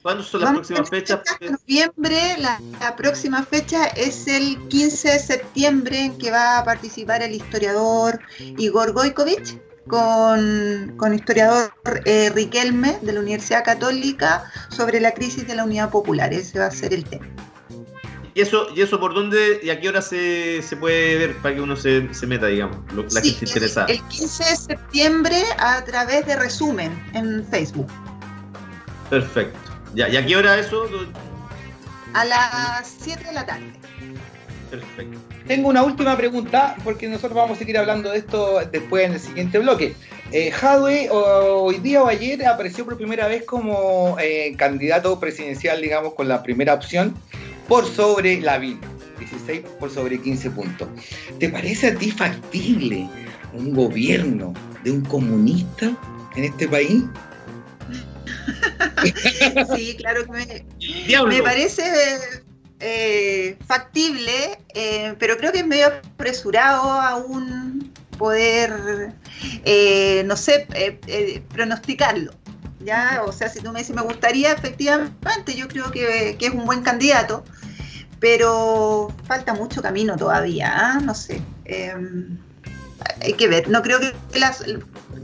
[0.00, 1.20] ¿Cuándo son las Vamos próximas fechas?
[1.40, 6.64] En noviembre, la, la, próxima fecha es el 15 de septiembre en que va a
[6.64, 11.72] participar el historiador Igor Goikovich con, con historiador
[12.04, 16.32] eh, Riquelme de la Universidad Católica sobre la crisis de la unidad popular.
[16.32, 17.26] Ese va a ser el tema.
[18.34, 21.56] ¿Y eso, y eso por dónde y a qué hora se, se puede ver para
[21.56, 23.88] que uno se, se meta, digamos, lo, la sí, gente interesada?
[23.88, 27.88] El 15 de septiembre a través de resumen en Facebook.
[29.10, 29.58] Perfecto.
[29.94, 30.88] Ya, ¿Y a qué hora eso?
[32.12, 33.72] A las 7 de la tarde.
[34.70, 35.18] Perfecto.
[35.46, 39.20] Tengo una última pregunta, porque nosotros vamos a seguir hablando de esto después en el
[39.20, 39.94] siguiente bloque.
[40.30, 46.14] Eh, Hadwe hoy día o ayer apareció por primera vez como eh, candidato presidencial, digamos,
[46.14, 47.14] con la primera opción,
[47.66, 48.78] por sobre Lavín,
[49.18, 50.88] 16 por sobre 15 puntos.
[51.38, 53.08] ¿Te parece a ti factible
[53.54, 54.52] un gobierno
[54.84, 55.90] de un comunista
[56.36, 57.04] en este país?
[59.76, 61.82] sí, claro que me, me parece
[62.80, 69.12] eh, factible, eh, pero creo que es medio apresurado aún poder,
[69.64, 70.66] eh, no sé,
[71.52, 72.32] pronosticarlo.
[72.80, 73.22] ¿ya?
[73.26, 76.66] O sea, si tú me dices, me gustaría, efectivamente, yo creo que, que es un
[76.66, 77.44] buen candidato,
[78.20, 81.00] pero falta mucho camino todavía, ¿ah?
[81.00, 81.40] no sé.
[81.64, 82.38] Em,
[83.20, 84.64] hay que ver, no creo que las,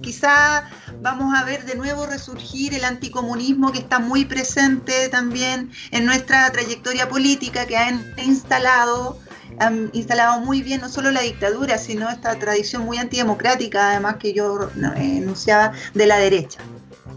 [0.04, 0.68] quizá
[1.00, 6.50] vamos a ver de nuevo resurgir el anticomunismo que está muy presente también en nuestra
[6.52, 9.18] trayectoria política, que han instalado,
[9.58, 14.34] han instalado muy bien no solo la dictadura, sino esta tradición muy antidemocrática, además que
[14.34, 16.60] yo enunciaba, de la derecha.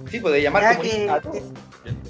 [0.10, 1.12] Sí, puede llamar que,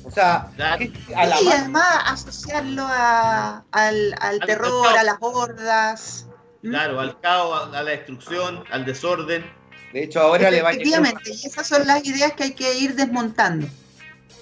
[0.03, 6.27] o sea, y además asociarlo al, al terror, a las hordas.
[6.61, 9.45] Claro, al caos, a la destrucción, al desorden.
[9.93, 10.85] De hecho, ahora le va a llegar.
[10.85, 13.67] Efectivamente, y esas son las ideas que hay que ir desmontando.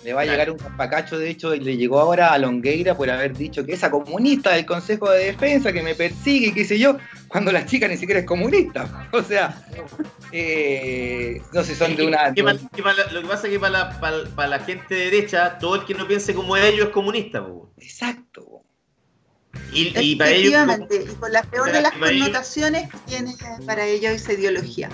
[0.06, 3.10] Le va a llegar un pacacho, de hecho, y le llegó ahora a Longueira por
[3.10, 6.78] haber dicho que esa comunista del Consejo de Defensa que me persigue y qué sé
[6.78, 9.10] yo, cuando la chica ni siquiera es comunista.
[9.12, 9.66] O sea,
[10.32, 12.30] eh, no sé, son de una.
[12.30, 12.44] lo que
[13.28, 16.94] pasa es que para la, gente derecha, todo el que no piense como ellos es
[16.94, 17.44] comunista.
[17.80, 18.62] Exacto.
[19.72, 20.54] Y, para ellos.
[20.92, 23.36] y con la peor de las connotaciones tiene
[23.66, 24.90] para ellos esa ideología.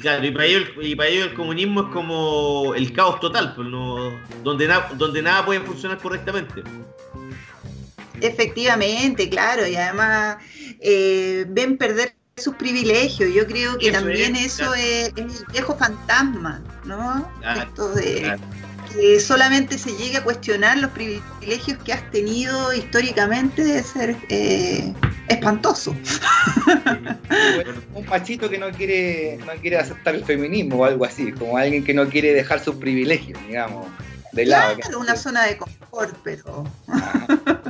[0.00, 3.68] Claro, y para, ellos, y para ellos el comunismo es como el caos total, pues
[3.68, 4.12] no,
[4.42, 6.62] donde, donde nada puede funcionar correctamente.
[8.20, 10.38] Efectivamente, claro, y además
[10.80, 13.32] eh, ven perder sus privilegios.
[13.32, 17.30] Yo creo que también eso es, el viejo fantasma, ¿no?
[17.56, 18.36] Esto de
[18.92, 24.94] que solamente se llegue a cuestionar los privilegios que has tenido históricamente de ser eh,
[25.28, 25.94] espantoso.
[27.94, 31.84] un machito que no quiere, no quiere aceptar el feminismo o algo así, como alguien
[31.84, 33.86] que no quiere dejar sus privilegios, digamos,
[34.32, 34.76] de lado.
[34.76, 36.64] Claro, una zona de confort, pero...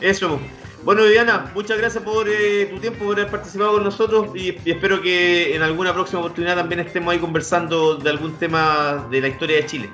[0.00, 0.40] Eso.
[0.82, 5.02] Bueno, Diana, muchas gracias por eh, tu tiempo, por haber participado con nosotros y, espero
[5.02, 9.56] que en alguna próxima oportunidad también estemos ahí conversando de algún tema de la historia
[9.56, 9.90] de Chile.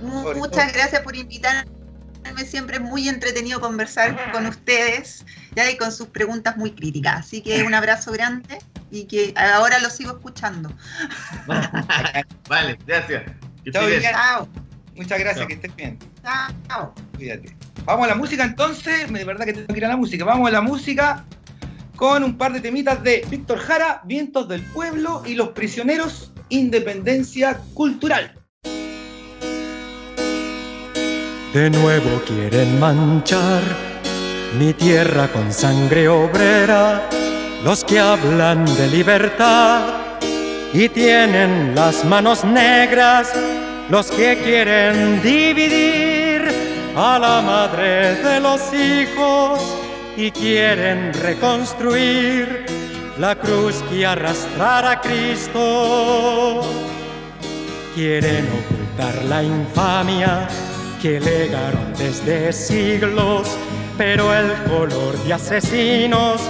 [0.00, 1.75] Muchas gracias por invitarme.
[2.46, 5.24] Siempre es muy entretenido conversar con ustedes
[5.54, 7.26] ya, y con sus preguntas muy críticas.
[7.26, 8.58] Así que un abrazo grande
[8.90, 10.72] y que ahora lo sigo escuchando.
[12.48, 13.24] vale, gracias.
[13.72, 14.48] Chao.
[14.94, 15.98] Muchas gracias, que estés bien.
[16.22, 16.94] Chao.
[17.16, 17.56] Cuídate.
[17.84, 19.12] Vamos a la música entonces.
[19.12, 20.24] De verdad que tengo que ir a la música.
[20.24, 21.24] Vamos a la música
[21.96, 27.58] con un par de temitas de Víctor Jara, Vientos del Pueblo y Los Prisioneros, Independencia
[27.74, 28.34] Cultural.
[31.56, 33.62] De nuevo quieren manchar
[34.58, 37.08] mi tierra con sangre obrera,
[37.64, 39.80] los que hablan de libertad
[40.74, 43.32] y tienen las manos negras,
[43.88, 46.42] los que quieren dividir
[46.94, 49.58] a la madre de los hijos
[50.14, 52.66] y quieren reconstruir
[53.18, 56.60] la cruz que arrastrará a Cristo.
[57.94, 60.48] Quieren ocultar la infamia
[61.00, 63.56] que legaron desde siglos,
[63.98, 66.40] pero el color de asesinos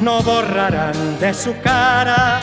[0.00, 2.40] no borrarán de su cara.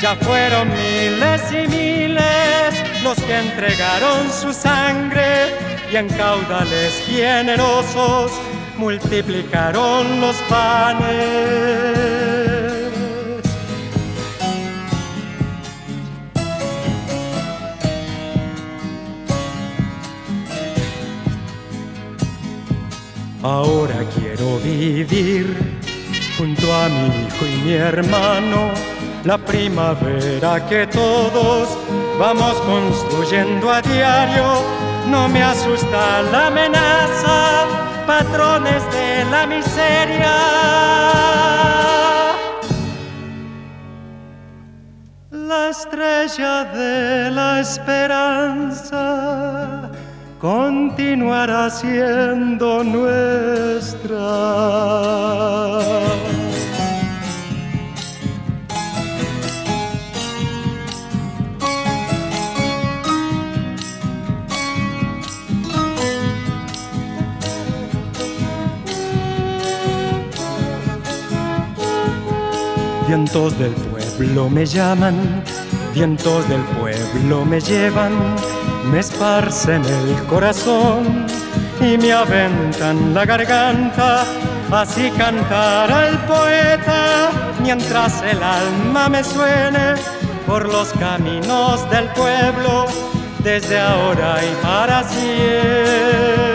[0.00, 5.54] Ya fueron miles y miles los que entregaron su sangre
[5.92, 8.32] y en caudales generosos
[8.76, 12.29] multiplicaron los panes.
[23.42, 25.56] Ahora quiero vivir
[26.36, 28.70] junto a mi hijo y mi hermano.
[29.24, 31.70] La primavera que todos
[32.18, 34.62] vamos construyendo a diario.
[35.08, 37.64] No me asusta la amenaza,
[38.06, 40.36] patrones de la miseria.
[45.30, 49.10] La estrella de la esperanza
[50.40, 54.18] continuará siendo nuestra.
[73.06, 75.42] Vientos del pueblo me llaman,
[75.92, 78.12] vientos del pueblo me llevan,
[78.84, 81.26] me esparcen el corazón
[81.80, 84.24] y me aventan la garganta.
[84.70, 87.30] Así cantará el poeta
[87.60, 89.94] mientras el alma me suene
[90.46, 92.86] por los caminos del pueblo
[93.42, 96.49] desde ahora y para siempre.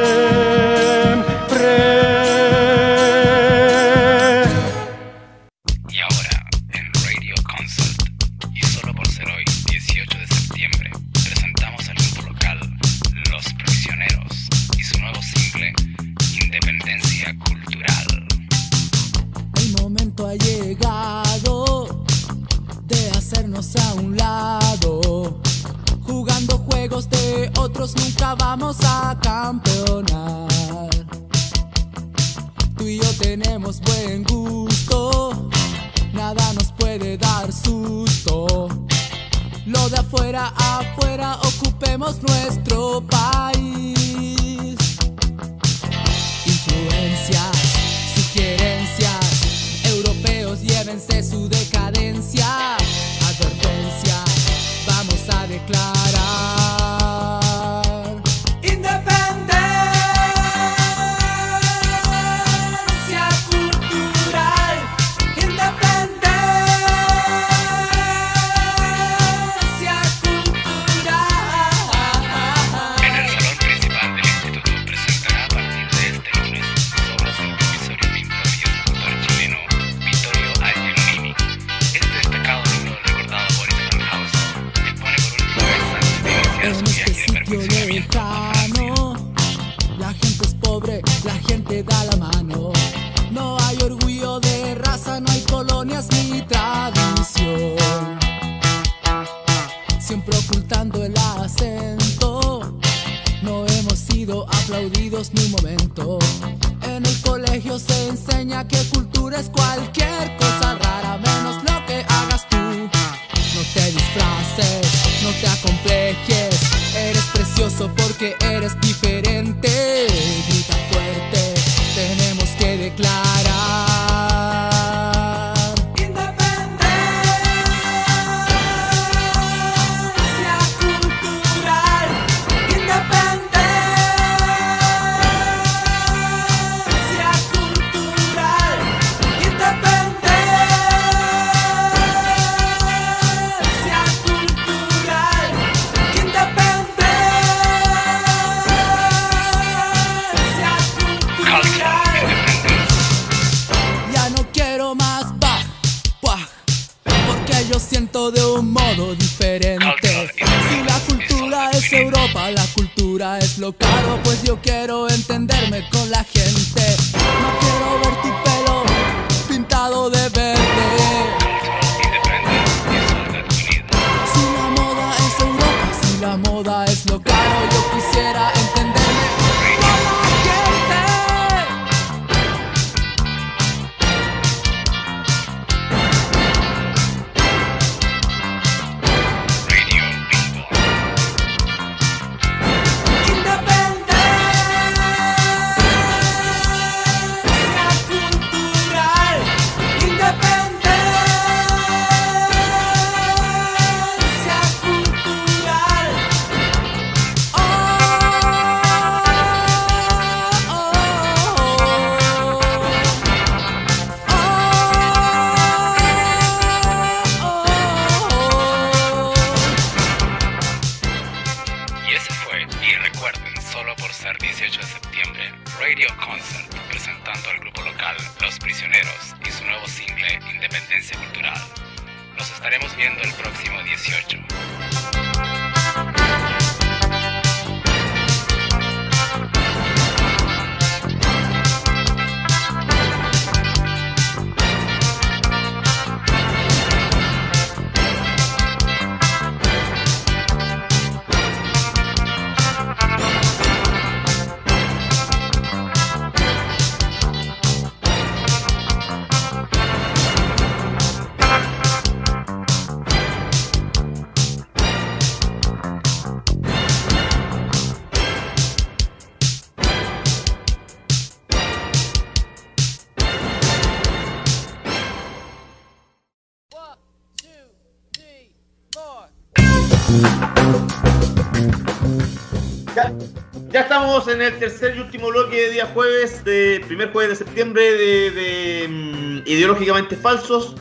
[283.76, 287.44] Ya estamos en el tercer y último bloque de día jueves, de primer jueves de
[287.44, 290.78] septiembre de, mm, ideológicamente falsos.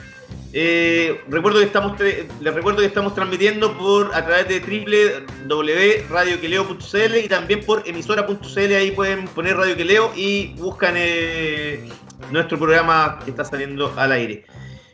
[0.52, 7.26] Eh, recuerdo que estamos les recuerdo que estamos transmitiendo por a través de www.radioqueleo.cl y
[7.26, 11.88] también por emisora.cl ahí pueden poner Radio Queleo y buscan eh,
[12.30, 14.44] nuestro programa que está saliendo al aire.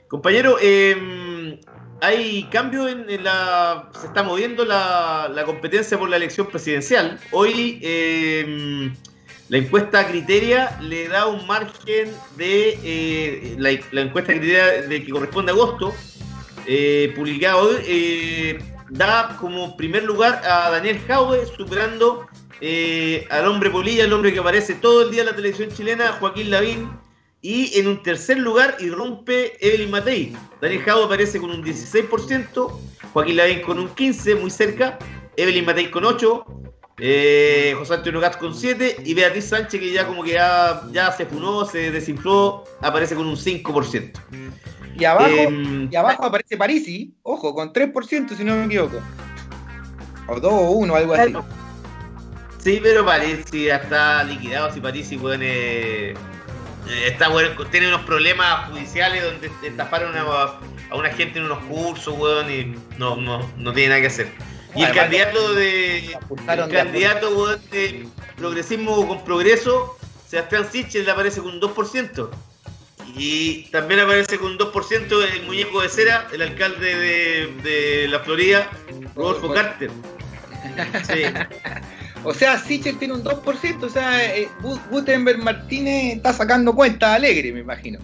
[0.09, 0.97] Compañero, eh,
[2.01, 3.91] hay cambio en, la.
[3.99, 7.19] Se está moviendo la, la competencia por la elección presidencial.
[7.33, 8.93] Hoy eh,
[9.49, 12.79] la encuesta Criteria le da un margen de.
[12.83, 15.95] eh, la, encuesta Criteria de que corresponde a agosto
[16.67, 18.59] eh, publicado hoy, eh,
[18.91, 22.29] da como primer lugar a Daniel Jaue, superando
[22.61, 26.13] eh, al hombre polilla, el hombre que aparece todo el día en la televisión chilena,
[26.13, 26.91] Joaquín Lavín.
[27.43, 30.37] Y en un tercer lugar irrumpe Evelyn Matei.
[30.61, 32.71] Daniel Jaue aparece con un 16%,
[33.13, 34.99] Joaquín Lavín con un 15%, muy cerca,
[35.37, 36.45] Evelyn Matei con 8%,
[36.99, 41.11] eh, José Antonio Gatz con 7 y Beatriz Sánchez que ya como que ya, ya
[41.13, 44.13] se funó, se desinfló, aparece con un 5%.
[44.99, 49.01] Y abajo, Em, y abajo aparece Parisi, ojo, con 3% si no me equivoco.
[50.29, 51.35] O 2 o 1, algo así.
[52.59, 54.71] Sí, pero Parisi ya está liquidado.
[54.71, 56.15] Si Parisi, eh, eh,
[57.07, 60.59] está, weón, tiene unos problemas judiciales donde estafaron a,
[60.91, 64.33] a una gente en unos cursos, weón, y no, no, no tiene nada que hacer.
[64.75, 66.17] Y el candidato de.
[66.49, 68.07] El candidato, weón, de
[68.37, 69.99] progresismo con progreso,
[70.29, 72.31] Sebastián Sichel, le aparece con un 2%.
[73.17, 78.21] Y también aparece con un 2% el muñeco de cera, el alcalde de, de la
[78.21, 78.71] Florida,
[79.17, 79.55] Rodolfo Rodolfo.
[79.55, 79.91] Carter.
[81.07, 81.23] Sí.
[82.25, 87.15] O sea, Sichel tiene un 2%, o sea, eh, Gu- Gutenberg Martínez está sacando cuenta
[87.15, 87.99] alegre, me imagino.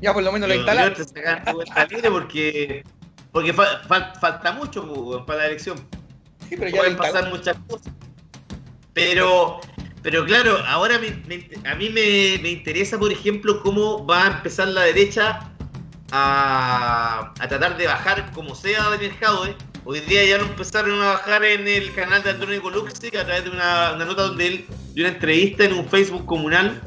[0.00, 0.94] Ya por lo menos lo instalaron.
[0.94, 2.84] yo te sacaste vuelta libre porque
[3.32, 5.76] porque fa- fa- falta mucho pues, para la elección.
[6.48, 7.92] Sí, pero ya Pueden pasar muchas cosas.
[8.94, 9.60] Pero
[10.02, 14.36] pero claro, ahora me- me- a mí me, me interesa, por ejemplo, cómo va a
[14.36, 15.50] empezar la derecha
[16.12, 19.54] a, a tratar de bajar como sea Daniel Jadwe.
[19.90, 23.44] Hoy día ya lo empezaron a bajar en el canal de Antonio Coluxi a través
[23.44, 26.78] de una, una nota donde él dio una entrevista en un Facebook comunal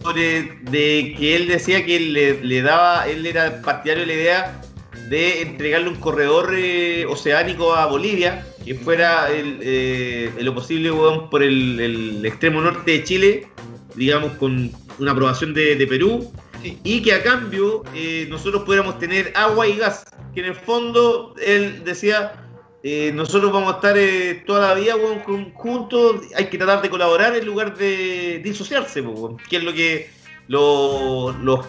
[0.00, 4.60] sobre de que él decía que le, le daba, él era partidario de la idea
[5.08, 11.30] de entregarle un corredor eh, oceánico a Bolivia, que fuera el, eh, lo posible weón,
[11.30, 13.48] por el, el extremo norte de Chile,
[13.96, 14.70] digamos con
[15.00, 16.32] una aprobación de, de Perú,
[16.62, 20.04] y que a cambio eh, nosotros pudiéramos tener agua y gas,
[20.34, 22.43] que en el fondo él decía,
[22.86, 24.94] eh, nosotros vamos a estar eh, toda la vida
[25.24, 29.72] con- juntos, hay que tratar de colaborar en lugar de disociarse, weón, que es lo
[29.72, 30.10] que
[30.48, 31.66] lo- los,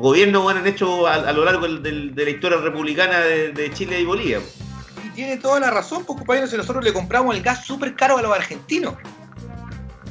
[0.00, 1.92] gobiernos han hecho a, lo largo de
[2.24, 4.40] la historia republicana de, de Chile y Bolivia.
[5.04, 8.18] Y tiene toda la razón, pues compañeros, si nosotros le compramos el gas súper caro
[8.18, 8.94] a los argentinos.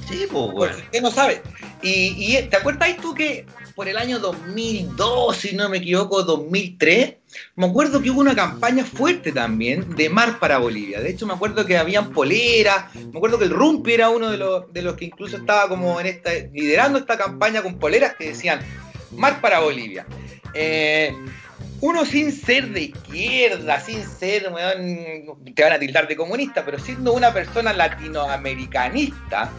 [0.10, 1.42] Sí, Por si usted no sabe.
[1.82, 3.46] Y, y ¿te acuerdas tú que
[3.76, 7.16] por el año 2002, si no me equivoco, 2003,
[7.58, 11.02] me acuerdo que hubo una campaña fuerte también de mar para Bolivia.
[11.02, 14.38] De hecho, me acuerdo que habían poleras, me acuerdo que el Rumpi era uno de
[14.38, 18.30] los, de los que incluso estaba como en esta, liderando esta campaña con poleras que
[18.30, 18.62] decían
[19.12, 20.06] mar para Bolivia.
[20.54, 21.14] Eh,
[21.82, 24.44] uno sin ser de izquierda, sin ser,
[25.54, 29.52] te van a tildar de comunista, pero siendo una persona latinoamericanista,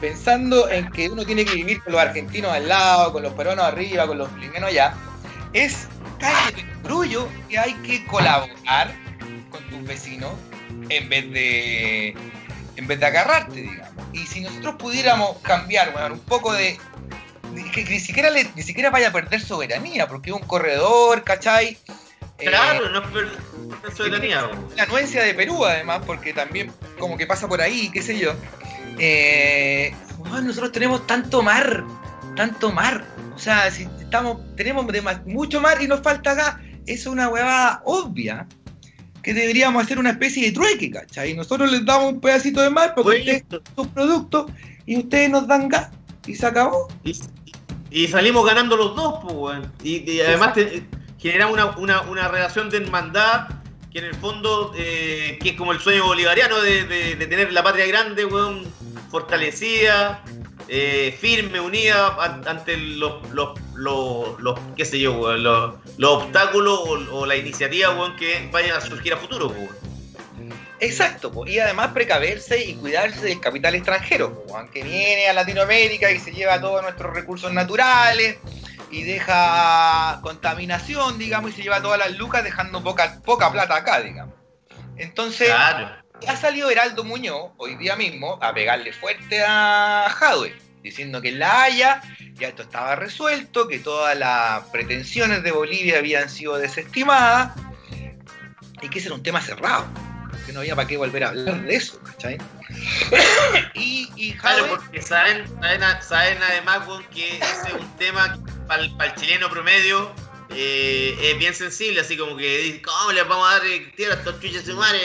[0.00, 3.64] pensando en que uno tiene que vivir con los argentinos al lado, con los peruanos
[3.64, 4.94] arriba, con los bolivianos allá,
[5.52, 8.94] es calle de brullo que hay que colaborar
[9.50, 10.32] con tus vecinos
[10.88, 12.14] en vez de
[12.76, 13.92] en vez de agarrarte, digamos.
[14.12, 16.78] Y si nosotros pudiéramos cambiar, bueno, un poco de
[17.72, 21.78] que ni siquiera le- ni siquiera vaya a perder soberanía, porque es un corredor, ¿cachai?
[22.38, 23.32] Eh, Claro, no es per-
[23.82, 24.50] no es soberanía.
[24.76, 28.34] la anuencia de Perú, además, porque también como que pasa por ahí, qué sé yo.
[28.98, 31.84] Eh, bueno, nosotros tenemos tanto mar,
[32.34, 33.04] tanto mar.
[33.34, 34.86] O sea, si estamos, tenemos
[35.26, 36.56] mucho mar y nos falta gas,
[36.86, 38.46] es una huevada obvia
[39.22, 41.34] que deberíamos hacer una especie de trueque, ¿cachai?
[41.34, 43.44] Nosotros les damos un pedacito de mar porque ustedes
[43.74, 44.50] sus productos
[44.86, 45.90] y ustedes nos dan gas
[46.26, 46.88] y se acabó.
[47.04, 47.16] Y,
[47.90, 49.72] y salimos ganando los dos, pues, weón.
[49.82, 50.84] Y, y además te-
[51.18, 53.48] generamos una, una, una relación de hermandad
[53.92, 57.52] que en el fondo, eh, que es como el sueño bolivariano de, de- de tener
[57.52, 58.64] la patria grande, weón,
[59.20, 60.22] fortalecida,
[60.68, 66.78] eh, firme, unida an- ante los, los, los, los- qué sé yo, los, los obstáculos
[66.80, 69.86] o, o la iniciativa, weón, que vayan a surgir a futuro, weón.
[70.80, 76.10] Exacto, po, y además precaverse y cuidarse del capital extranjero, po, aunque viene a Latinoamérica
[76.10, 78.36] y se lleva todos nuestros recursos naturales
[78.90, 84.00] y deja contaminación, digamos, y se lleva todas las lucas dejando poca, poca plata acá,
[84.02, 84.34] digamos.
[84.98, 85.96] Entonces, Claro.
[86.26, 91.38] Ha salido Heraldo Muñoz hoy día mismo a pegarle fuerte a Jadwe, diciendo que en
[91.38, 92.02] La Haya
[92.34, 97.52] ya esto estaba resuelto, que todas las pretensiones de Bolivia habían sido desestimadas
[98.82, 99.86] y que ese era un tema cerrado,
[100.44, 102.38] que no había para qué volver a hablar de eso, ¿cachai?
[103.74, 106.80] y, y Claro, Jadwe, porque saben, saben, saben además
[107.12, 110.12] que ese es un tema para el, chileno promedio
[110.50, 114.14] eh, es bien sensible, así como que dice, ¿cómo les vamos a dar eh, tierra
[114.14, 115.00] a estos chuches de madre?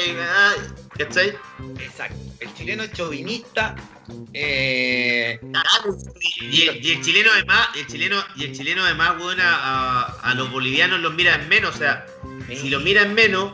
[1.01, 1.37] Ah, ¿Cachai?
[1.79, 3.75] exacto, el chileno es chauvinista
[4.33, 5.39] Eh,
[6.41, 10.33] y, el, y el chileno además, el chileno, y el chileno además, weón, a, a
[10.35, 12.05] los bolivianos los mira en menos, o sea,
[12.49, 13.53] si los mira en menos,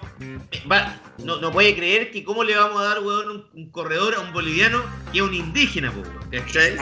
[0.71, 4.15] va, no, no puede creer que cómo le vamos a dar, weón, un, un corredor
[4.15, 6.75] a un boliviano que es un indígena, po, weón, ¿cachai?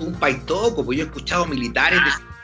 [0.00, 2.00] un paitoco, pues yo he escuchado militares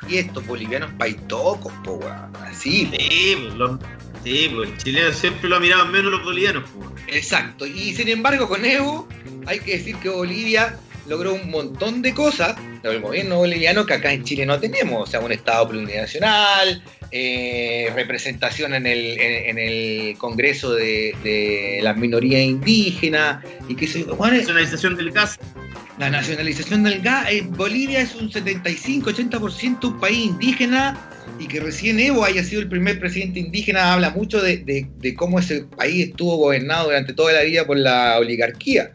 [0.09, 2.36] decir estos bolivianos paitocos, po, weón.
[2.44, 2.90] Así.
[2.98, 3.80] Sí, pues, los-
[4.24, 6.93] sí, el chileno siempre lo ha mirado en menos los bolivianos, po.
[7.09, 7.66] Exacto.
[7.66, 9.09] Y sin embargo, con Evo,
[9.47, 14.12] hay que decir que Bolivia logró un montón de cosas del gobierno boliviano que acá
[14.12, 15.09] en Chile no tenemos.
[15.09, 21.80] O sea, un Estado plurinacional, eh, representación en el, en, en el Congreso de, de
[21.82, 25.39] las minorías indígenas y que se Nacionalización del gas.
[25.99, 27.29] La nacionalización del gas.
[27.51, 30.97] Bolivia es un 75-80% un país indígena
[31.41, 35.39] y que recién Evo haya sido el primer presidente indígena habla mucho de, de- cómo
[35.39, 38.93] ese país estuvo gobernado durante toda la vida por la oligarquía.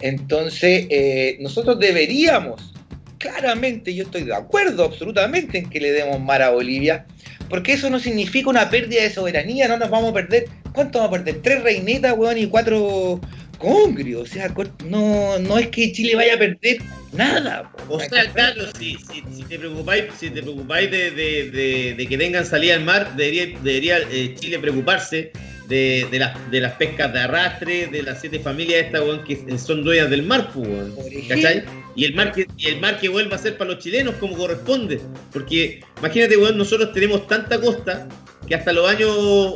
[0.00, 2.72] Entonces, eh, nosotros deberíamos,
[3.18, 7.06] claramente, yo estoy de acuerdo absolutamente en que le demos mar a Bolivia,
[7.48, 11.18] porque eso no significa una pérdida de soberanía, no nos vamos a perder, ¿cuánto vamos
[11.18, 11.42] a perder?
[11.42, 13.20] Tres reinitas, weón, y cuatro
[13.62, 14.52] congrios, o sea,
[14.86, 16.78] no, no es que Chile vaya a perder
[17.12, 17.72] nada.
[17.88, 17.94] po.
[17.94, 22.06] O sea, claro, si, si, si te preocupáis, si te preocupáis de, de- de- de
[22.06, 25.32] que tengan salida al mar, debería, debería eh, Chile preocuparse
[25.68, 29.58] de, de, las, de las pescas de arrastre, de las siete familias estas, weón, que
[29.58, 30.94] son dueñas del mar, weón.
[31.28, 31.64] ¿Cachai?
[31.94, 34.36] Y el mar que, y el mar que vuelva a ser para los chilenos como
[34.36, 35.00] corresponde.
[35.32, 38.08] Porque imagínate, weón, nosotros tenemos tanta costa
[38.48, 39.08] que hasta los años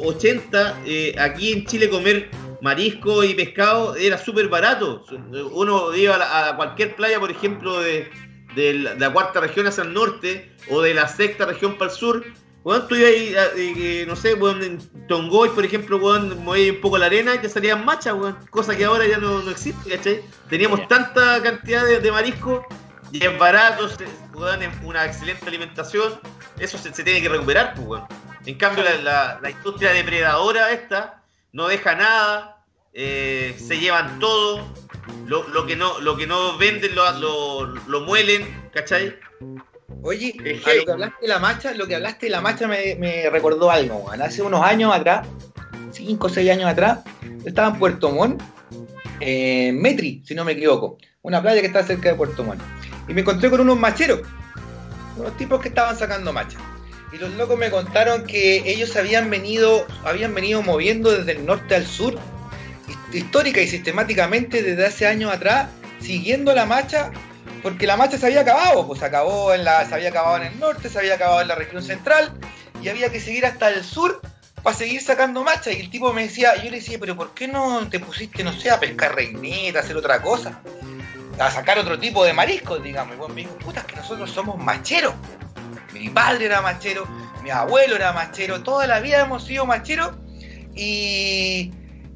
[0.04, 2.28] 80 eh, aquí en Chile comer
[2.60, 5.04] marisco y pescado era súper barato.
[5.52, 8.10] Uno iba a, la- a cualquier playa, por ejemplo, de,
[8.54, 12.24] de la, cuarta región hacia el norte o de la sexta región para el sur.
[12.64, 17.06] Weón, tú ibas ahí, eh, no sé, en Tongoy, por ejemplo, movías un poco la
[17.06, 18.36] arena y te salían machas, weón.
[18.50, 20.22] Cosa que ahora ya no, no existe, ¿cachai?
[20.48, 22.66] Teníamos tanta cantidad de, de marisco
[23.12, 24.04] y es barato, se-
[24.82, 26.14] una excelente alimentación.
[26.58, 28.02] Eso se, se tiene que recuperar, pues.
[28.46, 31.22] En cambio, la, la- la industria depredadora esta
[31.52, 34.72] no deja nada, eh, se llevan todo,
[35.26, 39.16] lo, lo que no lo que no venden lo, lo, lo muelen, ¿cachai?
[40.02, 42.94] Oye, a lo que hablaste de la macha, lo que hablaste de la macha me,
[42.96, 44.10] me recordó algo.
[44.10, 45.26] Hace unos años atrás,
[45.92, 48.40] 5 o 6 años atrás, yo estaba en Puerto Montt,
[49.20, 52.60] eh, en Metri, si no me equivoco, una playa que está cerca de Puerto Montt.
[53.08, 54.20] Y me encontré con unos macheros,
[55.16, 56.58] unos tipos que estaban sacando macha.
[57.12, 61.74] Y los locos me contaron que ellos habían venido, habían venido moviendo desde el norte
[61.74, 62.18] al sur,
[63.12, 65.68] histórica y sistemáticamente desde hace años atrás,
[66.00, 67.10] siguiendo la macha
[67.66, 70.60] porque la marcha se había acabado, pues acabó en la, se había acabado en el
[70.60, 72.32] norte, se había acabado en la región central,
[72.80, 74.20] y había que seguir hasta el sur
[74.62, 75.72] para seguir sacando macha.
[75.72, 78.52] Y el tipo me decía, yo le decía, pero ¿por qué no te pusiste, no
[78.52, 80.60] sé, a pescar reineta, a hacer otra cosa?
[81.40, 83.16] A sacar otro tipo de mariscos, digamos.
[83.16, 85.14] Y bueno, me dijo, puta, es que nosotros somos macheros.
[85.98, 87.06] Mi padre era machero,
[87.42, 90.12] mi abuelo era machero, toda la vida hemos sido macheros
[90.74, 91.72] y,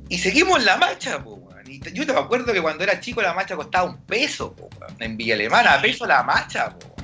[0.09, 1.39] y seguimos la marcha, po.
[1.67, 5.17] Y yo te acuerdo que cuando era chico la marcha costaba un peso, po, en
[5.17, 6.95] Villa Alemana, a peso la marcha, po.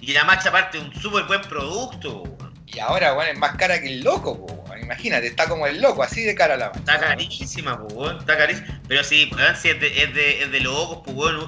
[0.00, 2.54] Y la macha aparte un súper buen producto, weón.
[2.66, 6.02] y ahora weón, es más cara que el loco, po, imagínate, está como el loco,
[6.02, 6.78] así de cara la marcha.
[6.80, 8.80] Está carísima, weón, está carísima.
[8.86, 9.30] Pero sí,
[9.60, 11.02] sí, es de, es de, es de locos.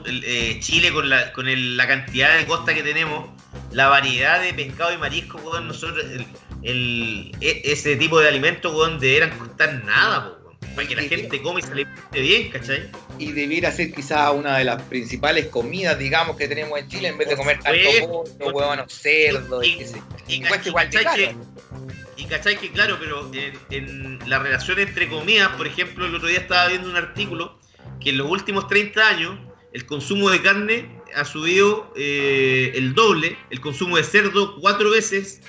[0.07, 3.29] El, eh, Chile con, la, con el- la cantidad de costa que tenemos,
[3.77, 6.27] la variedad de pescado y marisco, weón, nosotros, el,
[6.63, 10.57] el- e- ese tipo de alimentos, weón, deberían costar nada, weón.
[10.75, 12.91] Para que la gente come y se alimente bien, ¿cachai?
[13.19, 17.19] Y debiera ser quizás una de las principales comidas, digamos, que tenemos en Chile, en
[17.19, 20.03] vez de comer tanto pollo, cerdo, y, Y- qué sé.
[20.29, 21.17] Y, igual de ¿cachai caro.
[21.17, 26.15] que- y cachai que, claro, pero en, en la relación entre comidas, por ejemplo, el
[26.15, 27.59] otro día estaba viendo un artículo
[28.01, 29.39] que en los últimos 30 años
[29.73, 35.41] el consumo de carne ha subido eh, el doble, el consumo de cerdo cuatro veces,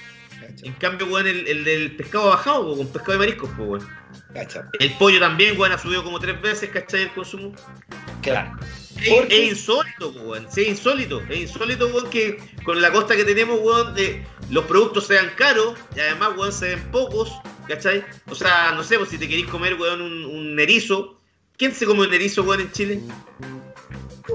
[0.63, 3.88] en cambio, weón, el, el del pescado ha bajado, con pescado de mariscos, weón.
[4.34, 4.69] Cacha.
[4.79, 7.03] El pollo también, weón, ha subido como tres veces, ¿cachai?
[7.03, 7.53] El consumo.
[8.21, 8.57] Claro.
[8.99, 10.47] Es, insólito, weón.
[10.51, 11.21] Sí, es insólito.
[11.29, 15.75] Es insólito, weón, que con la costa que tenemos, weón, de los productos sean caros
[15.95, 17.31] y además, weón, se ven pocos,
[17.67, 18.03] ¿cachai?
[18.29, 21.21] O sea, no sé, pues si te queréis comer, weón, un, un erizo.
[21.57, 23.01] ¿Quién se come un erizo, weón, en Chile?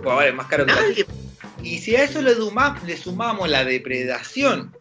[0.03, 0.81] Pues es más caro que la.
[1.63, 4.75] Y si a eso le, duma- le sumamos la depredación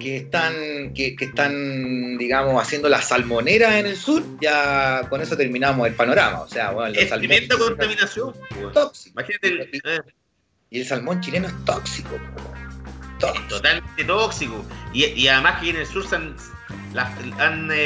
[0.00, 5.36] que están, que, que están, digamos, haciendo las salmoneras en el sur, ya con eso
[5.36, 6.40] terminamos el panorama.
[6.40, 8.72] O sea, bueno, los Es salmones contaminación, weón.
[8.72, 9.12] tóxicos.
[9.12, 10.00] Imagínate, el, eh,
[10.70, 12.16] Y el salmón chileno es tóxico.
[13.18, 13.48] Tóxico.
[13.48, 14.64] totalmente tóxico.
[14.92, 16.36] Y, y además que en el sur se han,
[16.94, 17.76] las- han, eh,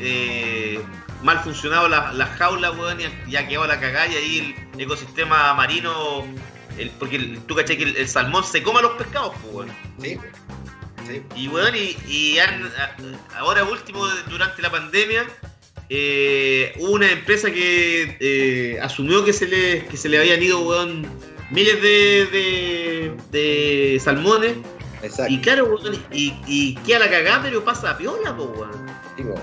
[0.00, 0.80] eh,
[1.22, 5.54] mal funcionado las la jaulas, weón, y ya quedado la cagada y ahí el ecosistema
[5.54, 6.26] marino,
[6.78, 9.54] el, porque el, tú caché que el, el salmón se come a los pescados, pues,
[9.54, 9.68] weón.
[10.00, 10.18] Sí.
[11.06, 11.22] sí.
[11.36, 15.26] Y weón, y, y han- a- ahora último, durante la pandemia,
[15.88, 20.60] eh, hubo una empresa que eh, asumió que se, le, que se le habían ido,
[20.60, 21.06] weón,
[21.50, 24.56] miles de, de, de salmones.
[25.02, 25.32] Exacto.
[25.32, 28.86] Y claro, weón, y, y queda la cagada, pero pasa a piola, weón.
[29.16, 29.34] Sí, po.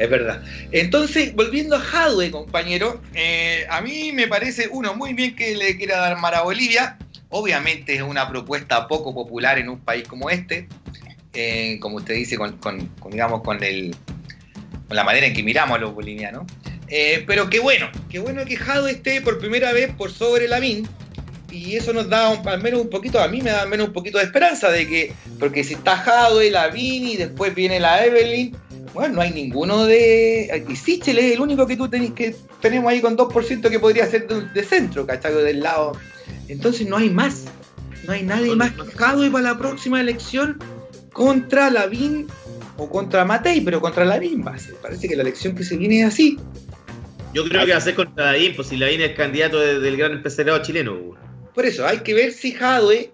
[0.00, 0.42] Es verdad.
[0.72, 5.76] Entonces, volviendo a Jadwe, compañero, eh, a mí me parece, uno, muy bien que le
[5.76, 6.96] quiera dar mar a Bolivia.
[7.28, 10.68] Obviamente es una propuesta poco popular en un país como este,
[11.34, 13.94] eh, como usted dice, con, con- digamos, con, el,
[14.88, 16.44] con la manera en que miramos a los bolivianos.
[16.88, 20.88] Eh, pero qué bueno, qué bueno que Jadwe esté por primera vez por sobre Lavín.
[21.52, 23.92] Y eso nos da al menos un poquito, a mí me da al menos un
[23.92, 28.56] poquito de esperanza de que, porque si está Jadwe, Lavín y después viene la Evelyn,
[28.94, 30.64] bueno, no hay ninguno de.
[30.68, 34.06] Y Sichel es el único que tú tenés, que tenemos ahí con 2% que podría
[34.06, 35.32] ser de, de centro, ¿cachai?
[35.34, 35.92] Del lado.
[36.48, 37.44] Entonces no hay más.
[38.06, 40.58] No hay nadie más que Jadwe para la próxima elección
[41.12, 42.26] contra Lavín
[42.76, 44.74] o contra Matei, pero contra Lavín va a ser.
[44.76, 46.38] Parece que la elección que se viene es así.
[47.34, 49.96] Yo creo que va a ser contra Lavín, pues si Lavín es candidato de- del
[49.96, 50.96] gran empresariado chileno.
[51.54, 53.12] Por eso hay que ver si Jadwe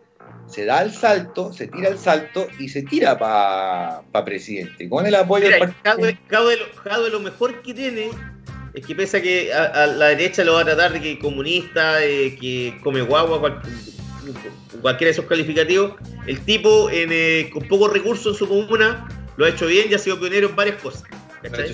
[0.49, 4.89] se da el salto, se tira el salto y se tira para presidente.
[4.89, 6.19] Con el apoyo Mira, del partido.
[6.29, 8.11] Jadwe, Jadwe lo- mejor que tiene
[8.75, 11.19] es que pese a que a, a la derecha lo va a tratar de que
[11.19, 13.61] comunista, eh, que come guagua, cual-
[14.83, 15.95] cualquiera de esos calificativos,
[16.27, 19.95] el tipo en, eh, con pocos recursos en su comuna lo ha hecho bien y
[19.95, 21.05] ha sido pionero en varias cosas.
[21.43, 21.73] ¿cachai?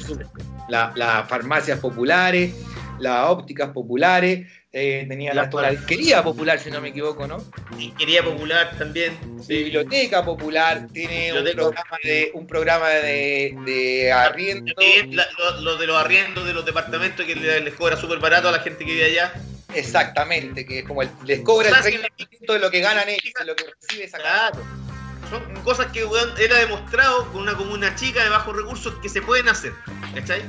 [0.69, 2.55] la- las farmacias populares,
[2.99, 7.45] las ópticas populares, eh, tenía la, La- la disquería popular, si no me equivoco, ¿no?
[7.79, 9.19] Ingeniería popular también.
[9.47, 9.65] sí.
[9.65, 14.73] Biblioteca popular, tiene un programa de, un programa de, de arriendo.
[15.11, 18.49] La- lo, lo de los arriendos de los departamentos que le- les cobra súper barato
[18.49, 19.33] a la gente que vive allá.
[19.75, 23.09] Exactamente, que es como el- les cobra el O sea, 30% de lo que ganan
[23.09, 24.51] ellos, de lo que recibe esa casa.
[24.53, 24.83] Claro.
[25.31, 29.23] Son cosas que él ha demostrado con una comuna chica de bajos recursos que se
[29.23, 29.73] pueden hacer.
[30.15, 30.43] ¿Cachai?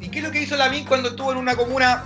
[0.00, 2.02] ¿Y qué es lo que hizo Lavín cuando estuvo en una comuna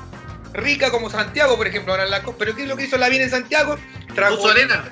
[0.52, 2.38] rica como Santiago, por ejemplo, ahora en la costa?
[2.40, 3.76] ¿Pero qué es lo que hizo Lavín en Santiago?
[4.14, 4.84] Trajo, Puso arena.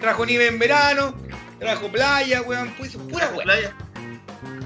[0.00, 1.14] trajo nieve en verano,
[1.58, 3.44] trajo playa, weón, puso pura weón.
[3.44, 3.74] playa.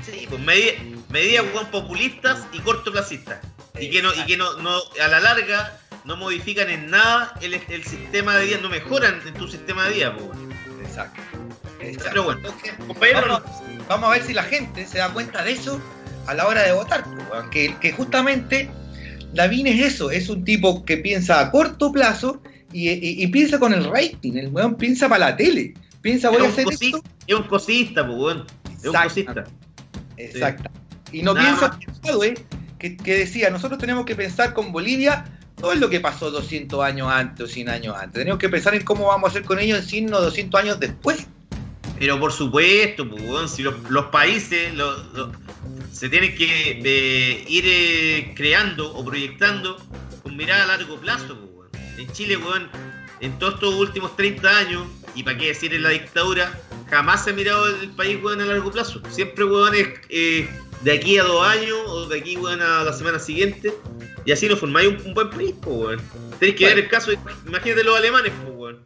[0.05, 0.73] Sí, pues medida-
[1.11, 3.39] medidas weón, populistas y cortoplacistas.
[3.79, 7.55] Y que no, y que no, no, a la larga no modifican en nada el,
[7.55, 10.53] el sistema de vida, no mejoran en tu sistema de vida, pues, weón.
[10.85, 11.21] Exacto.
[11.81, 12.09] exacto.
[12.11, 12.73] Pero bueno, Entonces,
[13.15, 13.43] vamos,
[13.89, 15.81] vamos a ver si la gente se da cuenta de eso
[16.27, 17.05] a la hora de votar.
[17.05, 18.71] pues, weón, Que, que justamente
[19.35, 22.43] Lavín es eso, es un tipo que piensa a corto plazo
[22.73, 24.35] y, y- y piensa con el rating.
[24.36, 25.74] El weón piensa para la tele.
[26.02, 27.02] Piensa, voy es a hacer esto.
[27.27, 28.47] es un cosista, pues, weón.
[28.78, 29.44] Es un cosista.
[30.16, 30.70] Exacto.
[31.12, 31.78] Y no Nada piensa
[32.12, 32.23] más.
[32.27, 32.35] ¿eh?
[32.78, 35.24] que, que decía, nosotros tenemos que pensar con Bolivia
[35.61, 38.20] no es lo que pasó 200 años antes o 100 años antes.
[38.20, 40.81] Tenemos que pensar en cómo vamos a hacer con ellos en 100 o 200 años
[40.81, 41.27] después.
[42.01, 45.32] Pero por supuesto, pues, si los, los países lo- lo-
[45.93, 49.77] se tienen que eh, ir eh, creando o proyectando
[50.22, 51.39] con mirada a largo plazo.
[51.55, 51.68] pues.
[51.98, 52.68] En Chile, weón,
[53.20, 56.59] en todos estos últimos 30 años, y para qué decir en la dictadura,
[56.89, 59.02] jamás se ha mirado el país a largo plazo.
[59.10, 59.44] Siempre,
[59.74, 60.48] es eh,
[60.81, 63.74] de aquí a dos años o de aquí a la semana siguiente.
[64.24, 66.01] Y así no formáis un, un buen país, pues.
[66.39, 66.77] Tenéis que Bueno.
[66.77, 68.77] ver el caso, de, imagínate los alemanes, pues.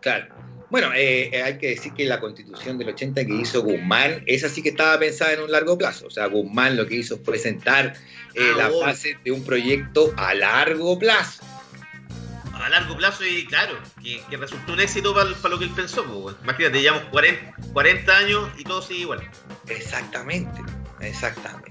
[0.00, 0.39] Claro.
[0.70, 4.48] Bueno, eh, eh, hay que decir que la constitución del 80 que hizo Guzmán, esa
[4.48, 6.06] sí que estaba pensada en un largo plazo.
[6.06, 7.94] O sea, Guzmán lo que hizo fue sentar
[8.34, 11.42] eh, Ah, la base de un proyecto a largo plazo.
[12.54, 16.04] a largo plazo y claro, que, que resultó un éxito para lo que él pensó.
[16.04, 16.36] pues.
[16.44, 19.28] Imagínate, llevamos 40, 40 años y todo sigue igual.
[19.66, 20.60] Exactamente,
[21.00, 21.70] exactamente.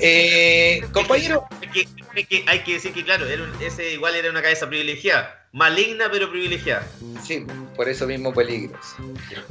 [0.00, 4.14] Eh, compañero, Es que, es que hay que decir que, claro, era un- ese igual
[4.14, 5.45] era una cabeza privilegiada.
[5.56, 6.86] Maligna, pero privilegiada.
[7.24, 8.78] Sí, por eso mismo peligros.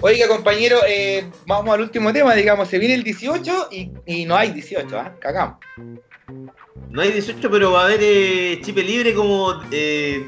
[0.02, 4.36] Oiga, compañero, eh, vamos al último tema, digamos, se viene el 18 y, y no
[4.36, 5.16] hay 18, ¿ah?
[5.20, 5.58] Cagamos.
[6.92, 9.60] No hay 18, pero va a haber eh, chipe libre como.
[9.72, 10.28] eh,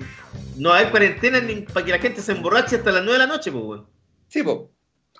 [0.55, 3.31] no haber cuarentena ni para que la gente se emborrache hasta las 9 de la
[3.31, 3.87] noche, pues, weón.
[4.29, 4.57] Sí, pues,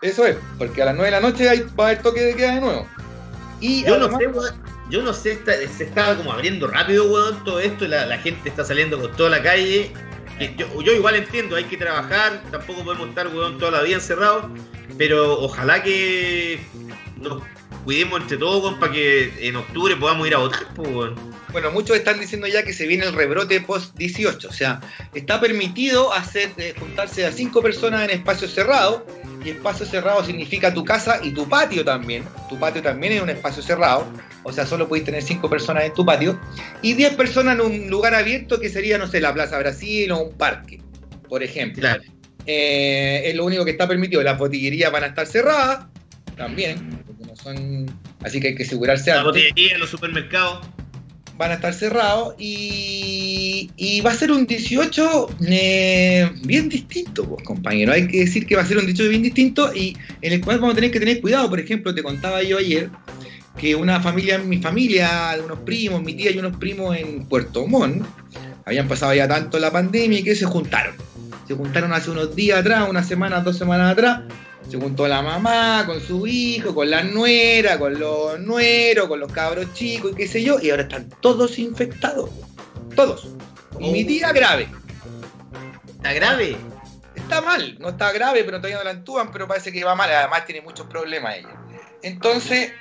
[0.02, 2.36] eso es, porque a las 9 de la noche hay, va a haber toque de
[2.36, 2.88] queda de nuevo.
[3.62, 4.56] Y Yo no sé, weón.
[4.90, 7.86] Yo no sé, está- se estaba como abriendo rápido, weón, todo esto.
[7.86, 9.92] y La, la gente está saliendo con toda la calle.
[10.40, 12.42] Yo, igual entiendo, hay que trabajar.
[12.52, 14.46] Tampoco podemos estar, weón, toda la vida encerrados.
[14.98, 16.60] Pero ojalá que
[17.18, 17.44] nos
[17.84, 21.12] cuidemos entre todos, para que en octubre podamos ir a votar, pues.
[21.52, 24.82] Bueno, muchos están diciendo ya que se viene el rebrote post-18, o sea,
[25.14, 29.04] está permitido hacer eh, juntarse a cinco personas en espacios cerrados,
[29.48, 32.24] y espacio cerrado significa tu casa y tu patio también.
[32.50, 34.06] tu patio también es un espacio cerrado,
[34.44, 36.40] o sea, solo puedes tener cinco personas en tu patio,
[36.82, 40.20] y 10 personas en un lugar abierto que sería, no sé, la Plaza Brasil o
[40.20, 40.82] un parque,
[41.30, 41.82] por ejemplo.
[41.82, 42.04] Claro.
[42.46, 44.24] Eh, es lo único que está permitido.
[44.24, 45.86] Las botillerías van a estar cerradas
[46.38, 47.86] también, porque no son.
[48.24, 49.26] Así que hay que asegurarse La antes.
[49.26, 50.66] botillería, los supermercados.
[51.38, 57.44] Van a estar cerrados y, y va a ser un 18 eh, bien distinto, pues,
[57.46, 57.94] compañero.
[57.94, 60.60] Hay que decir que va a ser un 18 bien distinto y en el cual
[60.60, 61.50] vamos a tener que tener cuidado.
[61.50, 62.90] Por ejemplo, te contaba yo ayer
[63.58, 68.06] que una familia, mi familia, unos primos, mi tía y unos primos en Puerto Montt,
[68.66, 70.96] habían pasado ya tanto la pandemia y que se juntaron.
[71.48, 74.22] Se juntaron hace unos días atrás, unas semanas, dos semanas atrás.
[74.70, 79.32] Se juntó la mamá con su hijo, con la nuera, con los nueros, con los
[79.32, 82.30] cabros chicos y qué sé yo, y ahora están todos infectados.
[82.96, 83.30] Todos.
[83.80, 84.68] Y mi tía grave.
[85.88, 86.58] Está grave.
[87.16, 90.12] Está mal, no está grave, pero todavía no la entuban, pero parece que va mal.
[90.12, 91.56] Además tiene muchos problemas ella.
[92.02, 92.72] Entonces,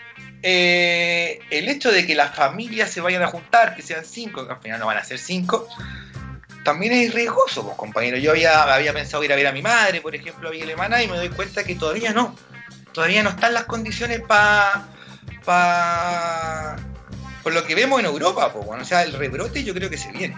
[0.42, 4.52] eh, el hecho de que las familias se vayan a juntar, que sean cinco, que
[4.52, 5.66] al final no van a ser cinco,
[6.66, 8.18] también es riesgoso, pues, compañero.
[8.18, 11.02] Yo había, había pensado ir a ver a mi madre, por ejemplo, a Villa Alemana,
[11.02, 12.36] y me doy cuenta que todavía no.
[12.92, 14.88] Todavía no están las condiciones para...
[15.44, 16.76] Pa,
[17.42, 19.96] por lo que vemos en Europa, pues, bueno, o sea, el rebrote yo creo que
[19.96, 20.36] se viene.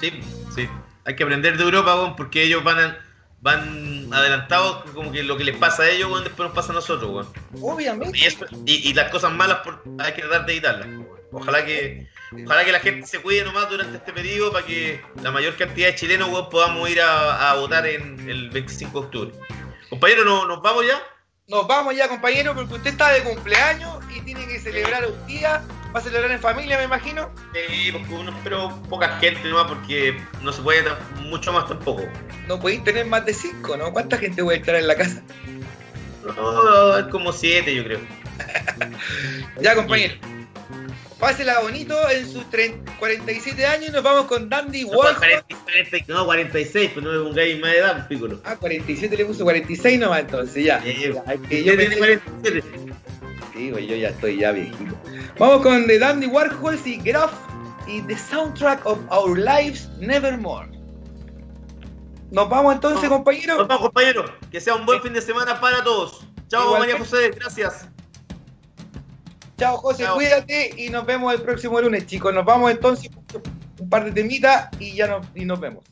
[0.00, 0.20] Sí,
[0.54, 0.68] sí.
[1.04, 2.98] Hay que aprender de Europa, weón, porque ellos van a-
[3.40, 6.74] van adelantados, como que lo que les pasa a ellos, weón, después nos pasa a
[6.74, 7.28] nosotros.
[7.62, 8.18] Obviamente.
[8.18, 10.88] Y, eso- y- y las cosas malas por- hay que tratar de evitarlas.
[11.32, 12.06] Ojalá que,
[12.44, 15.88] ojalá que la gente se cuide nomás durante este periodo para que la mayor cantidad
[15.88, 19.30] de chilenos weón, podamos ir a, a votar en el 25 de octubre.
[19.90, 21.02] Compañero, ¿no- ¿nos vamos ya?
[21.48, 25.62] Nos vamos ya, compañero, porque usted está de cumpleaños y tiene que celebrar un día.
[25.94, 27.30] Va a celebrar en familia, me imagino.
[27.54, 30.82] Sí, porque uno, pero poca gente nomás porque no se puede
[31.20, 32.02] mucho más tampoco.
[32.48, 33.92] No podéis tener más de cinco, ¿no?
[33.92, 35.22] ¿Cuánta gente puede estar en la casa?
[36.36, 38.00] No, es como siete, yo creo.
[39.60, 40.14] Ya, compañero.
[41.18, 45.16] Pásela bonito en sus 30 47 años y nos vamos con Dandy No, Warhol.
[45.16, 48.40] 40, 40, no, 46, pues no me pongáis más de edad, pícolo.
[48.44, 50.82] Ah, 47 le puso 46 nomás entonces, ya.
[50.84, 52.62] Eh, yo ya tiene pensé- 47.
[53.54, 54.94] Sí, güey, yo ya estoy ya viejito.
[55.38, 57.32] Vamos con The Dandy Warhols y Graf
[57.86, 60.68] y The Soundtrack of Our Lives Nevermore.
[62.30, 63.56] Nos vamos entonces, Nos compañero.
[63.66, 64.30] vamos, compañeros.
[64.50, 66.26] Que sea un buen fin de semana para todos.
[66.48, 66.78] Chao.
[66.78, 67.30] María José.
[67.30, 67.88] Gracias.
[69.56, 70.16] Chao, José, Chao.
[70.16, 72.34] cuídate y nos vemos el próximo lunes, chicos.
[72.34, 73.10] Nos vamos entonces
[73.78, 75.84] un par de temitas y ya nos, y nos vemos.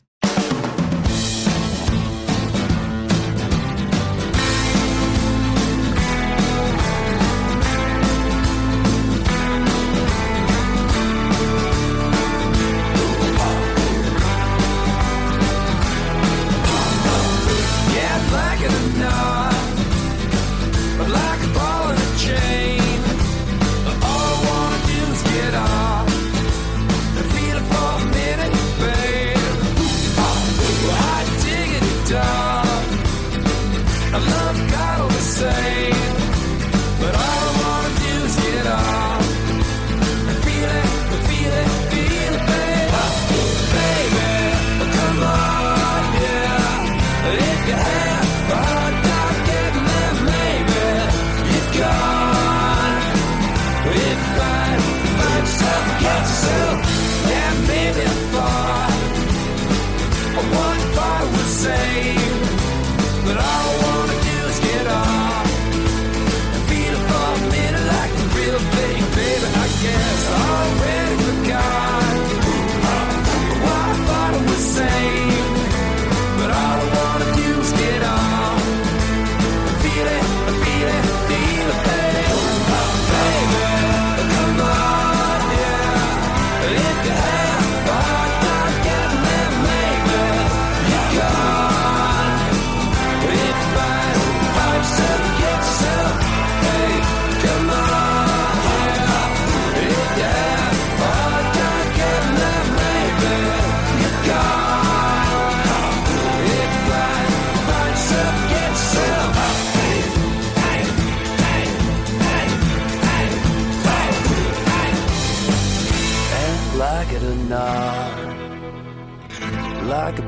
[21.07, 21.74] Like a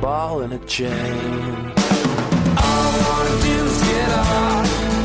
[0.01, 0.91] ball in a chain.
[2.57, 4.96] All I wanna do is get off